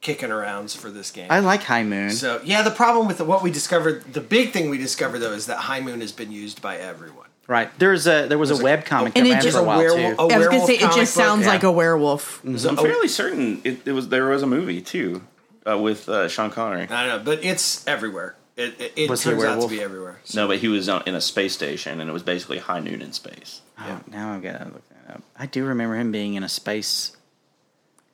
[0.00, 1.28] kicking arounds for this game.
[1.30, 2.10] I like High Moon.
[2.10, 5.32] so yeah, the problem with the, what we discovered, the big thing we discovered though,
[5.32, 7.28] is that High Moon has been used by everyone.
[7.46, 7.70] right.
[7.78, 9.78] There's a there was a web comic And that it ran just- for a while
[9.78, 10.22] werewolf- too.
[10.24, 11.52] a I was gonna say it comic just book, sounds yeah.
[11.52, 12.44] like a werewolf.
[12.44, 15.22] I'm fairly certain it, it was there was a movie too
[15.66, 16.88] uh, with uh, Sean Connery.
[16.88, 18.36] I don't know, but it's everywhere.
[18.56, 19.70] It, it, it Was he a turns out to werewolf?
[19.70, 20.20] be everywhere.
[20.34, 23.00] No, but he was on, in a space station, and it was basically High Noon
[23.00, 23.62] in space.
[23.78, 25.22] Oh, now I've got to look that up.
[25.38, 27.16] I do remember him being in a space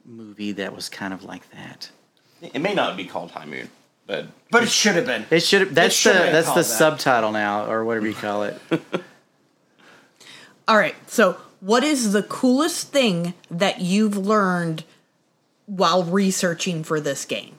[0.05, 1.91] movie that was kind of like that.
[2.41, 3.71] It may not be called High Moon,
[4.07, 5.27] but But it should have been.
[5.31, 6.69] It should that's the should have been that's the called that.
[6.69, 8.61] subtitle now or whatever you call it.
[10.69, 10.95] All right.
[11.11, 14.85] So, what is the coolest thing that you've learned
[15.67, 17.59] while researching for this game?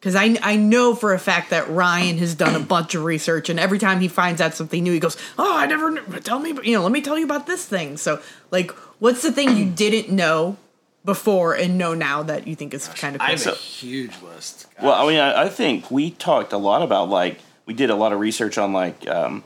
[0.00, 3.48] Because I, I know for a fact that Ryan has done a bunch of research,
[3.48, 6.38] and every time he finds out something new, he goes, "Oh, I never kn- tell
[6.38, 8.20] me, you know, let me tell you about this thing." So,
[8.50, 10.56] like, what's the thing you didn't know
[11.04, 13.44] before and know now that you think is kind of I cool?
[13.44, 14.66] have a huge list.
[14.82, 17.94] Well, I mean, I, I think we talked a lot about like we did a
[17.94, 19.42] lot of research on like um,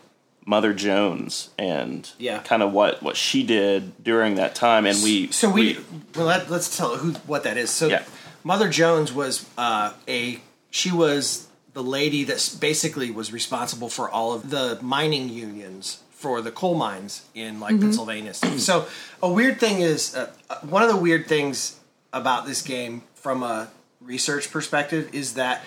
[0.49, 2.39] Mother Jones and Yeah.
[2.39, 5.79] kind of what what she did during that time, and we So we,
[6.17, 7.69] well, let, let's tell who what that is.
[7.69, 8.03] So Yeah.
[8.43, 10.41] Mother Jones was uh, a
[10.71, 16.41] she was the lady that basically was responsible for all of the mining unions for
[16.41, 18.33] the coal mines in like Pennsylvania.
[18.33, 18.87] so
[19.23, 21.79] a weird thing is uh, uh, one of the weird things
[22.13, 23.69] about this game from a
[24.01, 25.63] research perspective is that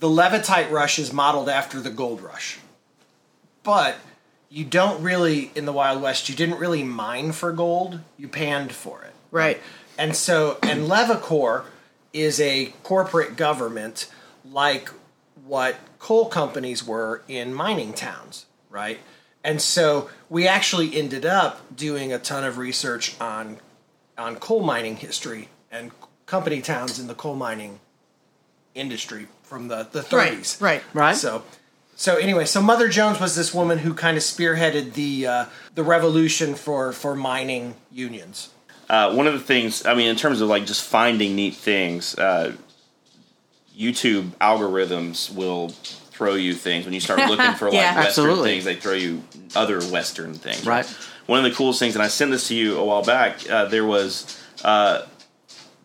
[0.00, 2.58] the Levitite rush is modeled after the gold rush.
[3.62, 3.96] But
[4.54, 8.72] you don't really in the Wild West you didn't really mine for gold, you panned
[8.72, 9.12] for it.
[9.32, 9.60] right.
[9.98, 11.64] And so, and Levicor
[12.12, 14.10] is a corporate government
[14.44, 14.88] like
[15.44, 18.98] what coal companies were in mining towns, right?
[19.42, 23.58] And so we actually ended up doing a ton of research on
[24.16, 25.90] on coal mining history and
[26.26, 27.80] company towns in the coal mining
[28.74, 30.60] industry from the, the 30s.
[30.60, 30.60] Right.
[30.60, 30.82] Right.
[30.94, 31.16] Right?
[31.16, 31.42] So,
[31.96, 35.82] so anyway, so Mother Jones was this woman who kind of spearheaded the uh, the
[35.82, 38.50] revolution for for mining unions.
[38.90, 42.16] uh, one of the things I mean, in terms of like just finding neat things,
[42.18, 42.52] uh,
[43.76, 47.94] YouTube algorithms will throw you things when you start looking for like Yeah.
[47.96, 48.50] Western Absolutely.
[48.50, 48.64] things.
[48.64, 49.22] They throw you
[49.56, 50.64] other Western things.
[50.66, 50.86] Right.
[51.26, 53.48] One of the coolest things, and I sent this to you a while back.
[53.50, 55.02] Uh, there was uh,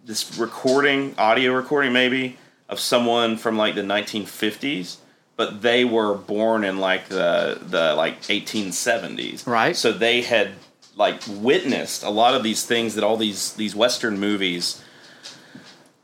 [0.05, 2.38] this recording, audio recording, maybe
[2.68, 4.97] of someone from like the 1950s,
[5.39, 9.47] but they were born in like the the like 1870s.
[9.47, 9.73] Right.
[9.73, 10.51] So they had
[10.97, 14.83] like witnessed a lot of these things that all these these Western movies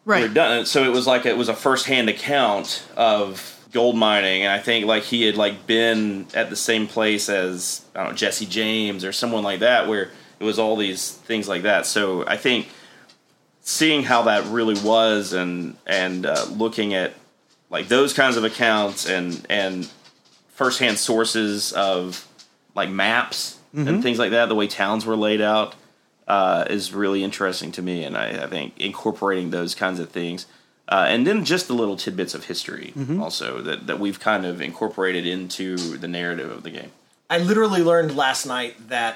[0.06, 0.22] right.
[0.22, 0.66] were done.
[0.66, 4.86] So it was like it was a firsthand account of gold mining, and I think
[4.86, 9.04] like he had like been at the same place as I don't know Jesse James
[9.04, 11.86] or someone like that, where it was all these things like that.
[11.86, 12.70] So I think
[13.60, 17.12] seeing how that really was, and and uh, looking at
[17.76, 19.76] like those kinds of accounts and and
[20.60, 22.26] firsthand sources of
[22.80, 23.38] like maps
[23.74, 25.76] and things like that, the way towns were laid out
[26.36, 30.46] uh, is really interesting to me, and I, I think incorporating those kinds of things
[30.88, 33.22] Uh, and then just the little tidbits of history Mm-hmm.
[33.24, 36.92] also that, that we've kind of incorporated into the narrative of the game.
[37.30, 39.14] I literally learned last night that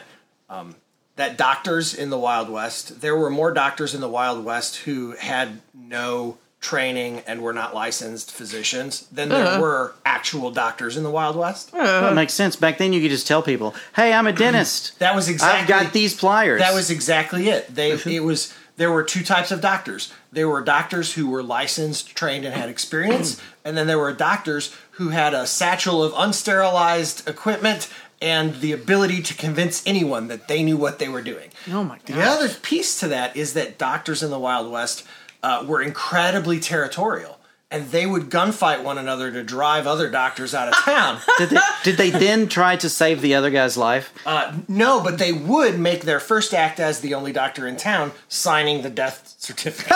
[0.49, 0.76] um,
[1.16, 4.97] that doctors in the Wild West, there were more doctors in the Wild West who
[5.32, 9.62] had no training and were not licensed physicians than there uh-huh.
[9.62, 11.74] were actual doctors in the Wild West.
[11.74, 12.01] Uh-huh.
[12.01, 12.55] That makes sense.
[12.55, 14.99] Back then, you could just tell people, "Hey, I'm a dentist.
[14.99, 17.74] That was exactly I've got these pliers." That was exactly it.
[17.74, 18.10] They uh-huh.
[18.10, 20.12] it was there were two types of doctors.
[20.32, 24.76] There were doctors who were licensed, trained, and had experience, and then there were doctors
[24.91, 27.89] who had a satchel of unsterilized equipment
[28.22, 31.49] and the ability to convince anyone that they knew what they were doing.
[31.70, 32.18] Oh my god.
[32.18, 35.05] The other piece to that is that doctors in the Wild West
[35.44, 37.39] uh, were incredibly territorial.
[37.72, 41.20] And they would gunfight one another to drive other doctors out of town.
[41.38, 44.11] did, they, did they then try to save the other guy's life?
[44.26, 48.11] Uh, no, but they would make their first act as the only doctor in town,
[48.28, 49.95] signing the death certificate.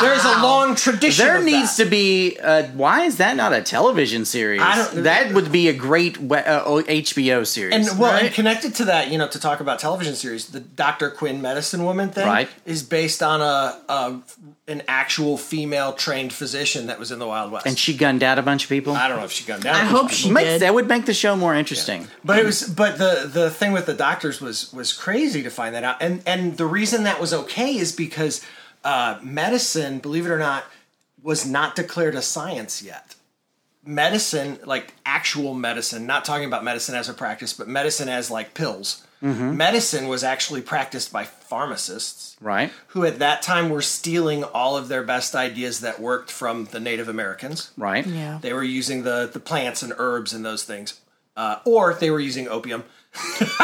[0.00, 1.22] There's a long tradition.
[1.24, 1.84] There needs that.
[1.84, 2.38] to be.
[2.40, 4.62] Uh, why is that not a television series?
[4.62, 7.74] I don't- that would be a great uh, HBO series.
[7.90, 11.10] And well, and connected to that, you know, to talk about television series, the Dr.
[11.10, 12.48] Quinn medicine woman thing Right.
[12.64, 14.20] is based on a, a
[14.68, 17.66] an actual female trained physician that was in the Wild West.
[17.66, 18.94] and she gunned out a bunch of people.
[18.94, 19.74] I don't know if she gunned down.
[19.74, 20.34] I a bunch hope of she people.
[20.34, 20.62] Makes- did.
[20.62, 22.06] that would make the show more interesting.
[22.24, 25.74] But it was, but the the thing with the doctors was was crazy to find
[25.74, 28.40] that out, and and the reason that was okay is because
[28.84, 30.64] uh, medicine, believe it or not,
[31.22, 33.16] was not declared a science yet.
[33.84, 38.54] Medicine, like actual medicine, not talking about medicine as a practice, but medicine as like
[38.54, 39.04] pills.
[39.24, 42.72] Medicine was actually practiced by pharmacists, Right.
[42.88, 46.80] who at that time were stealing all of their best ideas that worked from the
[46.80, 47.70] Native Americans.
[47.76, 48.04] Right.
[48.04, 48.38] Yeah.
[48.42, 51.00] They were using the the plants and herbs and those things,
[51.36, 52.82] uh, or they were using opium.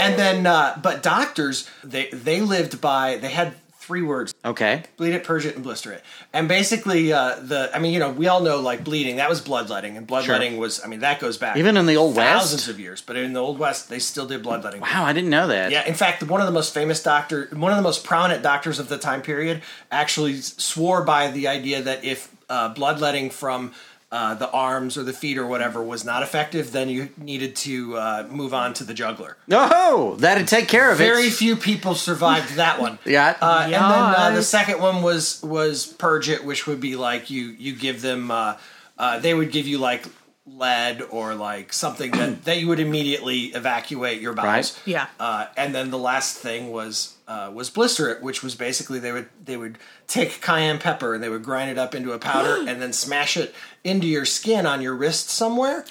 [0.00, 3.54] and then, uh, but doctors they they lived by they had
[3.88, 4.82] three words: Okay.
[4.98, 6.04] bleed it, purge it, and blister it.
[6.34, 9.40] And basically, uh, the I mean, you know, we all know like bleeding that was
[9.40, 12.28] bloodletting, and bloodletting was I mean that goes back Even in the Old West?
[12.40, 13.00] thousands of years.
[13.00, 14.82] But in the old west, they still did bloodletting.
[14.82, 15.72] Wow, I didn't know that.
[15.72, 18.78] Yeah, in fact, one of the most famous doctor, one of the most prominent doctors
[18.78, 23.72] of the time period, actually swore by the idea that if uh, bloodletting from
[24.10, 27.96] uh, the arms or the feet or whatever was not effective, then you needed to
[27.96, 29.36] uh, move on to the jugular.
[29.50, 31.04] Oh, that'd take care of it.
[31.04, 31.32] Very it.
[31.34, 32.98] few people survived that one.
[33.08, 33.36] Yeah.
[33.40, 37.30] Uh, and then uh, the second one was was purge it, which would be like
[37.30, 38.56] you you give them uh,
[38.98, 40.04] uh, they would give you like
[40.46, 44.78] lead or like something that, that you would immediately evacuate your bowels.
[44.78, 44.82] Right.
[44.86, 45.06] Yeah.
[45.18, 49.12] Uh, and then the last thing was uh, was blister it, which was basically they
[49.12, 52.56] would they would take cayenne pepper and they would grind it up into a powder
[52.68, 53.54] and then smash it
[53.84, 55.84] into your skin on your wrist somewhere,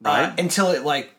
[0.00, 0.28] Right.
[0.30, 1.10] uh, until it like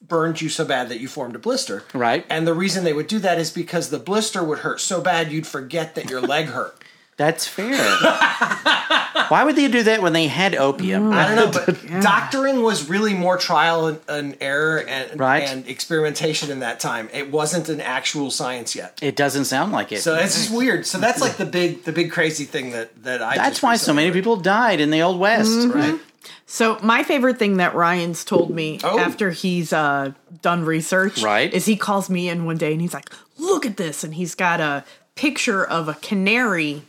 [0.00, 1.82] burned you so bad that you formed a blister.
[1.92, 2.24] Right.
[2.30, 5.32] And the reason they would do that is because the blister would hurt so bad
[5.32, 6.82] you'd forget that your leg hurt.
[7.18, 7.74] That's fair.
[9.28, 11.12] Why would they do that when they had opium?
[11.12, 15.42] I don't know, but doctoring was really more trial and, and error and, Right.
[15.42, 17.10] and experimentation in that time.
[17.12, 18.98] It wasn't an actual science yet.
[19.02, 20.00] It doesn't sound like it.
[20.00, 20.86] So it's just weird.
[20.86, 23.36] So that's like the big the big crazy thing that that I.
[23.36, 25.68] That's just why so many people died in the Old West.
[25.68, 25.98] Right.
[26.46, 28.98] So my favorite thing that Ryan's told me Oh.
[28.98, 31.52] after he's uh, done research, Right.
[31.52, 34.34] is he calls me in one day and he's like, "Look at this," and he's
[34.34, 36.82] got a picture of a canary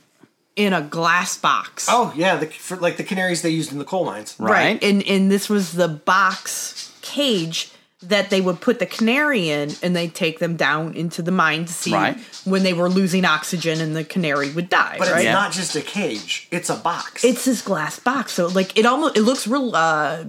[0.60, 1.88] in a glass box.
[1.90, 4.36] Oh yeah, the, for, like the canaries they used in the coal mines.
[4.38, 4.82] Right.
[4.84, 9.96] And and this was the box cage that they would put the canary in and
[9.96, 12.18] they'd take them down into the mine to see Right.
[12.46, 14.96] when they were losing oxygen and the canary would die.
[14.98, 15.18] But right?
[15.18, 15.34] it's Yeah.
[15.34, 17.24] not just a cage; it's a box.
[17.24, 18.34] it's this glass box.
[18.34, 20.26] So like it almost it looks real uh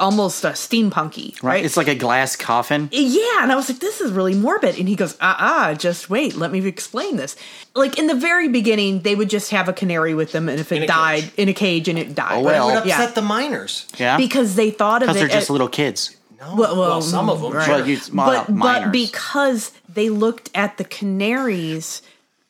[0.00, 1.50] almost uh, steampunky, right?
[1.50, 1.64] Right.
[1.64, 2.88] It's like a glass coffin.
[2.90, 4.78] yeah, and I was like, this is really morbid.
[4.78, 7.36] And he goes, uh uh just wait, let me explain this.
[7.74, 10.72] Like in the very beginning, they would just have a canary with them, and if
[10.72, 11.32] it a died cage.
[11.36, 12.38] in a cage and it died.
[12.40, 13.14] Oh, but it would upset yeah.
[13.14, 13.86] the miners.
[13.98, 14.16] Yeah.
[14.16, 16.16] Because they thought of Because it they're just as- little kids.
[16.40, 17.52] No, Well- well, well, some of them.
[17.52, 17.66] right.
[17.66, 17.74] sure.
[17.76, 22.00] Well, you, well, but but because they looked at the canaries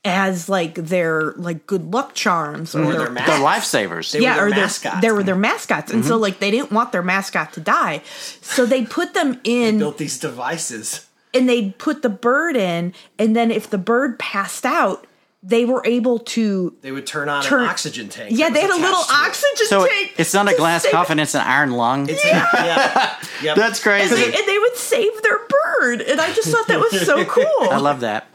[0.04, 4.12] as like their like good luck charms or Or their their they're lifesavers.
[4.12, 5.00] They were yeah, their or their mascots.
[5.02, 6.22] they were their mascots, and so Mm-hmm.
[6.22, 8.02] like they didn't want their mascot to die,
[8.40, 11.06] so they put them in built these devices.
[11.34, 15.06] and they put the bird in, and then if the bird passed out,
[15.42, 16.74] they were able to.
[16.80, 18.30] They would turn on Turn- an oxygen tank.
[18.36, 19.26] Yeah, they had a little attached to it.
[19.28, 20.14] oxygen so tank.
[20.18, 22.08] it's not a glass save- coffin; it's an iron lung.
[22.08, 22.46] It's yeah,
[23.42, 23.56] yep.
[23.56, 24.14] That's And crazy.
[24.14, 25.38] they, and they would save their
[25.78, 27.44] bird, and I just thought that was so cool.
[27.70, 28.26] I love that.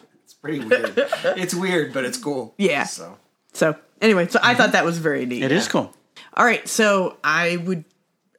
[0.48, 1.38] It's pretty weird.
[1.38, 2.54] It's weird, but it's cool.
[2.58, 2.84] Yeah.
[2.84, 3.18] So
[3.54, 5.43] So anyway, so I thought that was very neat.
[5.43, 5.93] It is cool.
[6.34, 7.86] All right, so I would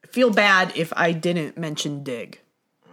[0.09, 2.41] feel bad if I didn't mention Dig.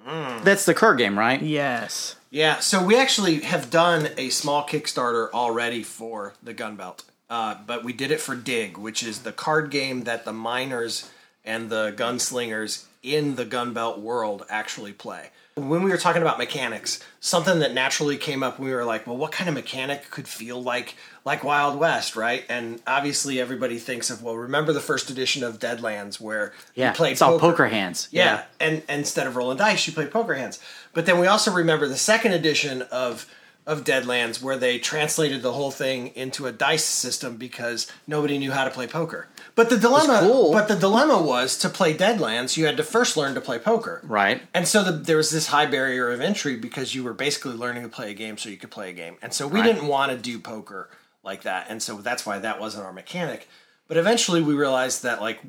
[0.06, 1.42] That's the Kerr game, right?
[1.42, 2.16] Yes.
[2.30, 7.84] Yeah, so we actually have done a small Kickstarter already for the Gunbelt, uh, but
[7.84, 11.10] we did it for Dig, which is the card game that the miners
[11.46, 15.30] and the gunslingers in the Gunbelt world actually play.
[15.56, 19.18] When we were talking about mechanics, something that naturally came up, we were like, well,
[19.18, 20.96] what kind of mechanic could feel like
[21.26, 22.44] like Wild West, right?
[22.50, 26.96] And obviously, everybody thinks of well, remember the first edition of Deadlands where Yeah, you
[26.96, 28.08] played it's all poker hands.
[28.12, 28.24] yeah.
[28.26, 28.44] Yeah.
[28.60, 30.60] And, and instead of rolling dice, you play poker hands.
[30.94, 33.28] But then we also remember the second edition of
[33.66, 38.52] of Deadlands where they translated the whole thing into a dice system because nobody knew
[38.52, 39.28] how to play poker.
[39.56, 40.52] But the dilemma, cool.
[40.52, 44.02] but the dilemma was to play Deadlands, you had to first learn to play poker.
[44.04, 44.42] Right.
[44.54, 47.84] And so the, there was this high barrier of entry because you were basically learning
[47.84, 49.18] to play a game so you could play a game.
[49.22, 49.68] And so we Right.
[49.72, 50.90] didn't want to do poker
[51.24, 51.68] like that.
[51.70, 53.48] And so that's why that wasn't our mechanic.
[53.88, 55.40] But eventually we realized that like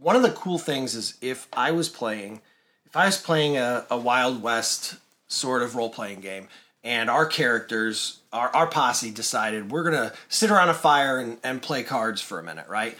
[0.00, 2.40] one of the cool things is if I was playing
[2.86, 4.96] if I was playing a, a Wild West
[5.28, 6.48] sort of role playing game
[6.82, 11.60] and our characters our, our posse decided we're gonna sit around a fire and, and
[11.62, 12.96] play cards for a minute, right?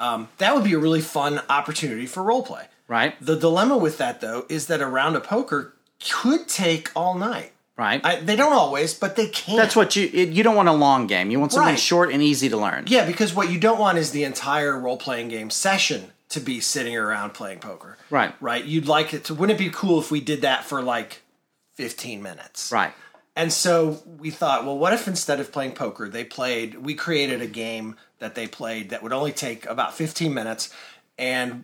[0.00, 2.66] Um, that would be a really fun opportunity for role play.
[2.86, 3.14] Right.
[3.20, 5.74] The dilemma with that, though, is that a round of poker
[6.10, 7.52] could take all night.
[7.76, 8.00] Right.
[8.04, 9.56] I, they don't always, but they can.
[9.56, 11.30] That's what you it, you don't want a long game.
[11.30, 11.78] You want something Right.
[11.78, 12.84] short and easy to learn.
[12.88, 16.60] Yeah, because what you don't want is the entire role playing game session to be
[16.60, 17.96] sitting around playing poker.
[18.10, 18.34] Right.
[18.40, 18.64] Right.
[18.64, 19.34] You'd like it to.
[19.34, 21.22] Wouldn't it be cool if we did that for like
[21.74, 22.72] fifteen minutes?
[22.72, 22.92] Right.
[23.38, 27.40] And so we thought, well, what if instead of playing poker, they played, we created
[27.40, 30.74] a game that they played that would only take about 15 minutes.
[31.16, 31.62] And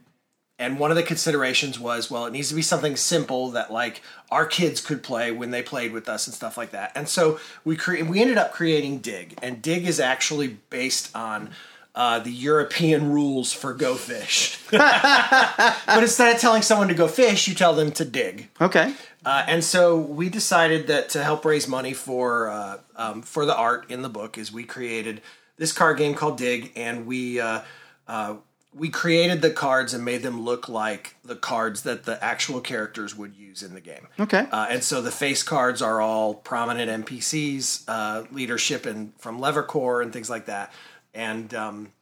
[0.57, 4.03] and one of the considerations was, well, it needs to be something simple that like
[4.31, 6.93] our kids could play when they played with us and stuff like that.
[6.95, 11.51] And so we cre- we ended up creating Dig, and Dig is actually based on
[11.97, 14.61] uh, the European rules for Go Fish.
[14.71, 18.49] but instead of telling someone to go fish, you tell them to dig.
[18.61, 18.95] Okay.
[19.25, 23.57] Uh, and so we decided that to help raise money for uh, um, for the
[23.57, 25.23] art in the book is we created
[25.57, 27.63] this card game called Dig, and we uh,
[28.07, 28.37] uh,
[28.75, 33.17] we created the cards and made them look like the cards that the actual characters
[33.17, 34.09] would use in the game.
[34.19, 34.47] Okay.
[34.51, 40.03] Uh, and so the face cards are all prominent NPCs, uh, leadership and from Levercore
[40.03, 40.73] and things like that.
[41.15, 41.93] And um,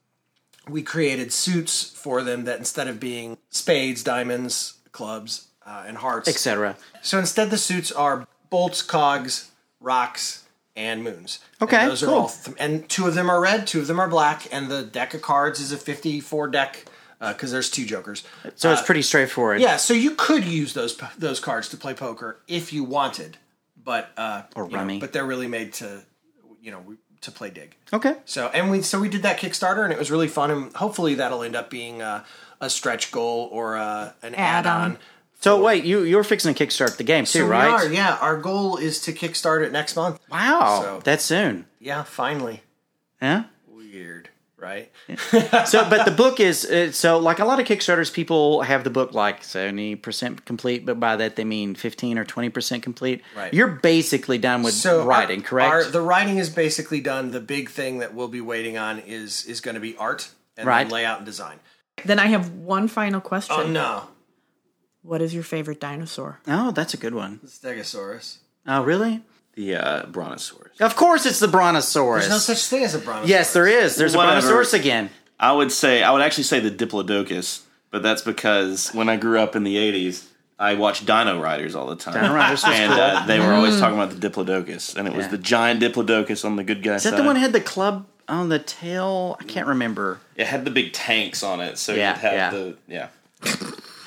[0.67, 6.29] we created suits for them that instead of being spades, diamonds, clubs, uh, and hearts,
[6.29, 6.77] Etc.
[7.03, 9.51] so instead, the suits are bolts, cogs,
[9.81, 10.45] rocks,
[10.77, 11.39] and moons.
[11.61, 12.15] Okay, and those are cool.
[12.15, 12.29] all.
[12.29, 15.15] Th- and two of them are red, two of them are black, and the deck
[15.15, 16.85] of cards is a fifty-four deck
[17.21, 18.25] because there's two jokers.
[18.57, 19.61] So it's pretty straightforward.
[19.61, 23.37] Yeah, so you could use those those cards to play poker if you wanted,
[23.83, 24.99] but uh, Or you know, rummy.
[24.99, 26.03] but they're really made to,
[26.61, 27.77] you know, to play dig.
[27.93, 28.17] Okay.
[28.25, 31.15] So and we so we did that Kickstarter and it was really fun and hopefully
[31.15, 32.25] that'll end up being a,
[32.61, 34.73] a stretch goal or a, an Add-on.
[34.93, 34.99] add-on.
[35.43, 37.67] So wait, you you're fixing to kickstart the game too, So right?
[37.67, 38.17] we are, yeah.
[38.21, 40.19] Our goal is to kickstart it next month.
[40.31, 41.67] Wow, So- that's soon.
[41.81, 42.63] Yeah, finally.
[43.21, 43.45] Yeah.
[43.69, 44.91] Weird, right?
[45.67, 48.91] So, but the book is uh, so like a lot of Kickstarters, people have the
[48.91, 53.23] book like seventy percent complete, but by that they mean fifteen or twenty percent complete.
[53.37, 53.53] Right.
[53.53, 55.71] You're basically done with So writing, our- correct?
[55.73, 57.33] our- the writing is basically done.
[57.33, 60.67] The big thing that we'll be waiting on is is going to be art and
[60.69, 60.89] Right.
[60.89, 61.59] layout and design.
[62.05, 63.57] Then I have one final question.
[63.59, 64.05] Oh no,
[65.03, 66.39] What is your favorite dinosaur?
[66.47, 67.41] oh, that's a good one.
[67.47, 68.39] Stegosaurus.
[68.67, 69.23] Oh, really?
[69.55, 70.81] The uh, Brontosaurus.
[70.81, 72.21] Of course, it's the Brontosaurus.
[72.23, 73.29] There's no such thing as a brontosaurus.
[73.29, 73.97] yes, there is.
[73.97, 74.39] There's Whatever.
[74.39, 75.11] a Brontosaurus again.
[75.39, 79.39] I would say I would actually say the Diplodocus, but that's because when I grew
[79.41, 80.27] up in the '80s,
[80.59, 82.15] I watched Dino Riders all the time.
[82.15, 83.01] Dino Riders was and cool.
[83.03, 85.33] uh, they were always talking about the Diplodocus, and it was Yeah.
[85.33, 87.19] the giant Diplodocus on the good guy Is that side.
[87.19, 89.37] the one that had the club on the tail?
[89.41, 90.21] I can't remember.
[90.37, 92.51] It had the big tanks on it, so Yeah, you'd have yeah.
[92.51, 93.09] the yeah.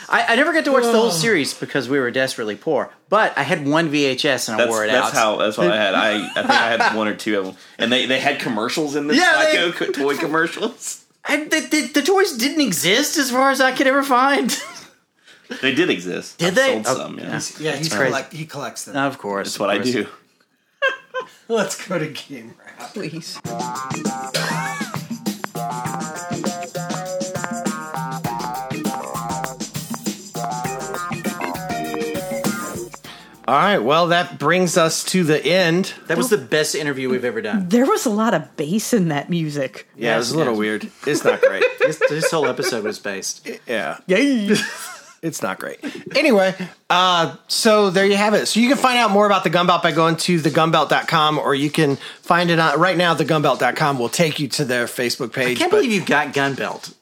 [0.07, 1.09] I, I never got to watch the whole oh.
[1.11, 2.91] series because we were desperately poor.
[3.09, 5.13] But I had one VHS and I That's, wore it that's out.
[5.13, 5.93] how that's what I had.
[5.95, 8.95] I I think I had one or two of them, and they they had commercials
[8.95, 11.05] in the Yeah, they- Psycho co- toy commercials.
[11.27, 14.55] I, the, the, the toys didn't exist as far as I could ever find.
[15.61, 16.39] They did exist.
[16.39, 16.83] Did I've they?
[16.83, 17.23] Sold Oh, some, yeah.
[17.25, 17.29] yeah.
[17.29, 18.05] That's Yeah, he's crazy.
[18.07, 18.95] collect, he collects them.
[18.97, 20.07] of course, that's what I do.
[21.47, 22.93] Let's go to game wrap.
[22.95, 23.39] Please.
[33.47, 35.93] All right, well, that brings us to the end.
[36.07, 37.69] That was the best interview we've ever done.
[37.69, 39.87] There was a lot of bass in that music.
[39.95, 40.59] Yeah, it was a little yes.
[40.59, 40.91] weird.
[41.05, 41.63] It's not great.
[41.79, 43.47] this, this whole episode was based.
[43.67, 43.99] yeah.
[44.07, 44.55] Yay.
[45.21, 45.79] It's not great.
[46.15, 46.53] Anyway,
[46.87, 48.45] uh, so there you have it.
[48.45, 51.71] So you can find out more about the Gunbelt by going to thegunbelt.com or you
[51.71, 53.15] can find it on right now.
[53.15, 55.57] Thegunbelt.com will take you to their Facebook page.
[55.57, 56.93] I can't but- believe you've got Gunbelt.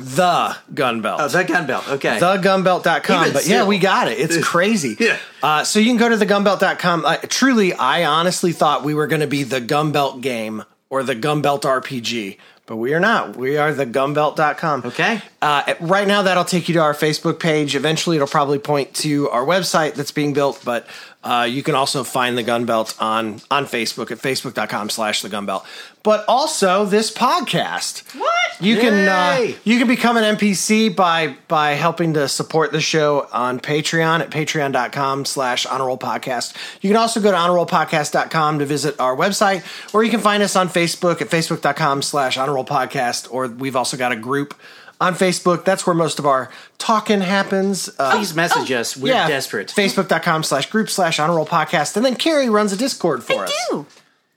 [0.00, 1.20] The gun belt.
[1.20, 1.88] Oh, the gun belt.
[1.88, 2.18] Okay.
[2.18, 3.20] thegunbelt.com.
[3.22, 4.18] Even But yeah, we got it.
[4.18, 4.96] It's crazy.
[4.98, 5.18] Yeah.
[5.42, 7.04] Uh, so you can go to thegunbelt.com.
[7.04, 11.14] Uh, truly, I honestly thought we were going to be the Gunbelt game or the
[11.14, 13.36] Gunbelt RPG, but we are not.
[13.36, 14.82] We are thegunbelt.com.
[14.86, 15.22] Okay.
[15.40, 17.76] Uh, right now, that'll take you to our Facebook page.
[17.76, 20.86] Eventually, it'll probably point to our website that's being built, but
[21.22, 25.28] uh, you can also find the gun belt on, on Facebook at facebook.com slash the
[25.28, 25.66] gun belt.
[26.02, 28.18] But also this podcast.
[28.18, 28.40] What?
[28.58, 33.28] You can uh, you can become an NPC by by helping to support the show
[33.32, 36.54] on Patreon at patreon.com slash honor roll podcast.
[36.80, 39.62] You can also go to honorrollpodcast.com to visit our website,
[39.94, 43.76] or you can find us on Facebook at facebook.com slash honor roll podcast, or we've
[43.76, 44.54] also got a group
[45.00, 45.64] on Facebook.
[45.64, 47.88] That's where most of our talking happens.
[47.98, 48.96] Uh, Please message us.
[48.96, 49.68] We're yeah, desperate.
[49.68, 51.96] Facebook.com slash group slash honor roll podcast.
[51.96, 53.66] And then Carrie runs a Discord for us.
[53.70, 53.86] do.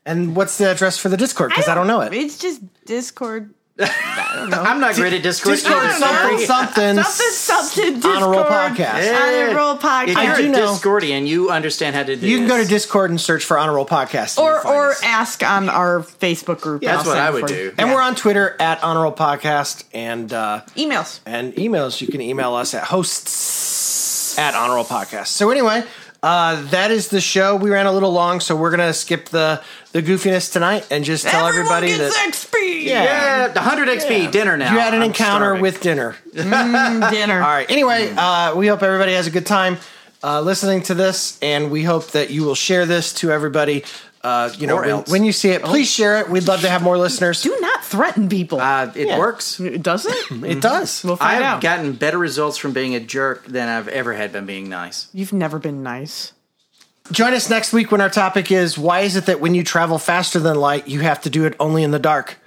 [0.05, 1.49] And what's the address for the Discord?
[1.49, 2.13] Because I, don't know it.
[2.13, 3.53] It's just Discord.
[3.79, 5.55] I'm not great at Discord.
[5.55, 7.93] Discord either, something, something, Something, something.
[7.95, 8.15] Discord.
[8.17, 9.03] honor roll podcast.
[9.03, 9.45] Yeah.
[9.49, 10.09] Honor roll podcast.
[10.09, 12.69] If you're do a know- Discordian, you understand how to do You can go to.
[12.69, 14.37] Discord and search for Honor Roll Podcast.
[14.37, 15.01] or or us.
[15.03, 16.83] ask on our Facebook group.
[16.83, 17.69] Yeah, that's what I would for you.
[17.71, 17.75] do.
[17.79, 21.19] and we're on Twitter at Honor Roll Podcast and uh, Emails.
[21.25, 21.99] and emails.
[21.99, 25.27] You can email us at hosts at Honor Roll Podcast.
[25.27, 25.83] So anyway,
[26.21, 27.55] uh, that is the show.
[27.55, 29.61] We ran a little long, so we're gonna skip the
[29.93, 32.83] the goofiness tonight and just tell Everyone everybody gets that XP.
[32.83, 34.73] Yeah, the 100 XP dinner now.
[34.73, 35.61] you had an I'm encounter starving.
[35.61, 36.15] with dinner.
[36.33, 37.35] Dinner.
[37.41, 37.69] All right.
[37.69, 39.77] Anyway, uh, we hope everybody has a good time
[40.23, 43.83] uh, listening to this, and we hope that you will share this to everybody.
[44.23, 45.09] Uh, you know, Or when, else.
[45.11, 46.29] when you see it, please share it.
[46.29, 47.41] We'd love to have more listeners.
[47.41, 48.61] Do not threaten people.
[48.61, 49.19] Uh, it Yeah.
[49.19, 49.59] works.
[49.59, 50.15] It Does it?
[50.45, 51.03] It does.
[51.03, 51.61] We'll I've out.
[51.61, 55.07] gotten better results from being a jerk than I've ever had been being nice.
[55.13, 56.31] You've never been nice.
[57.11, 59.97] Join us next week when our topic is why is it that when you travel
[59.99, 62.37] faster than light, you have to do it only in the dark?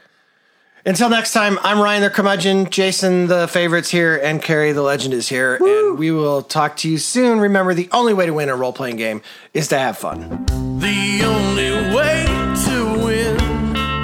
[0.86, 5.12] Until next time, I'm Ryan the curmudgeon, Jason the favorites here, and Carrie the legend
[5.12, 7.38] is here, and we will talk to you soon.
[7.38, 9.20] Remember, the only way to win a role playing game
[9.52, 10.46] is to have fun.
[10.80, 13.36] The only way to win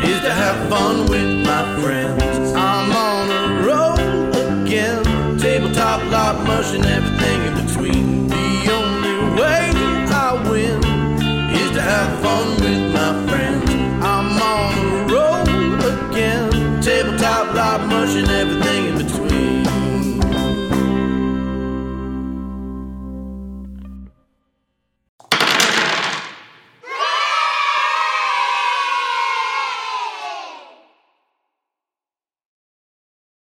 [0.05, 2.53] is to have fun with my friends.
[2.53, 5.39] I'm on a roll again.
[5.39, 7.22] Tabletop, lot and everything
[12.03, 12.92] have on me.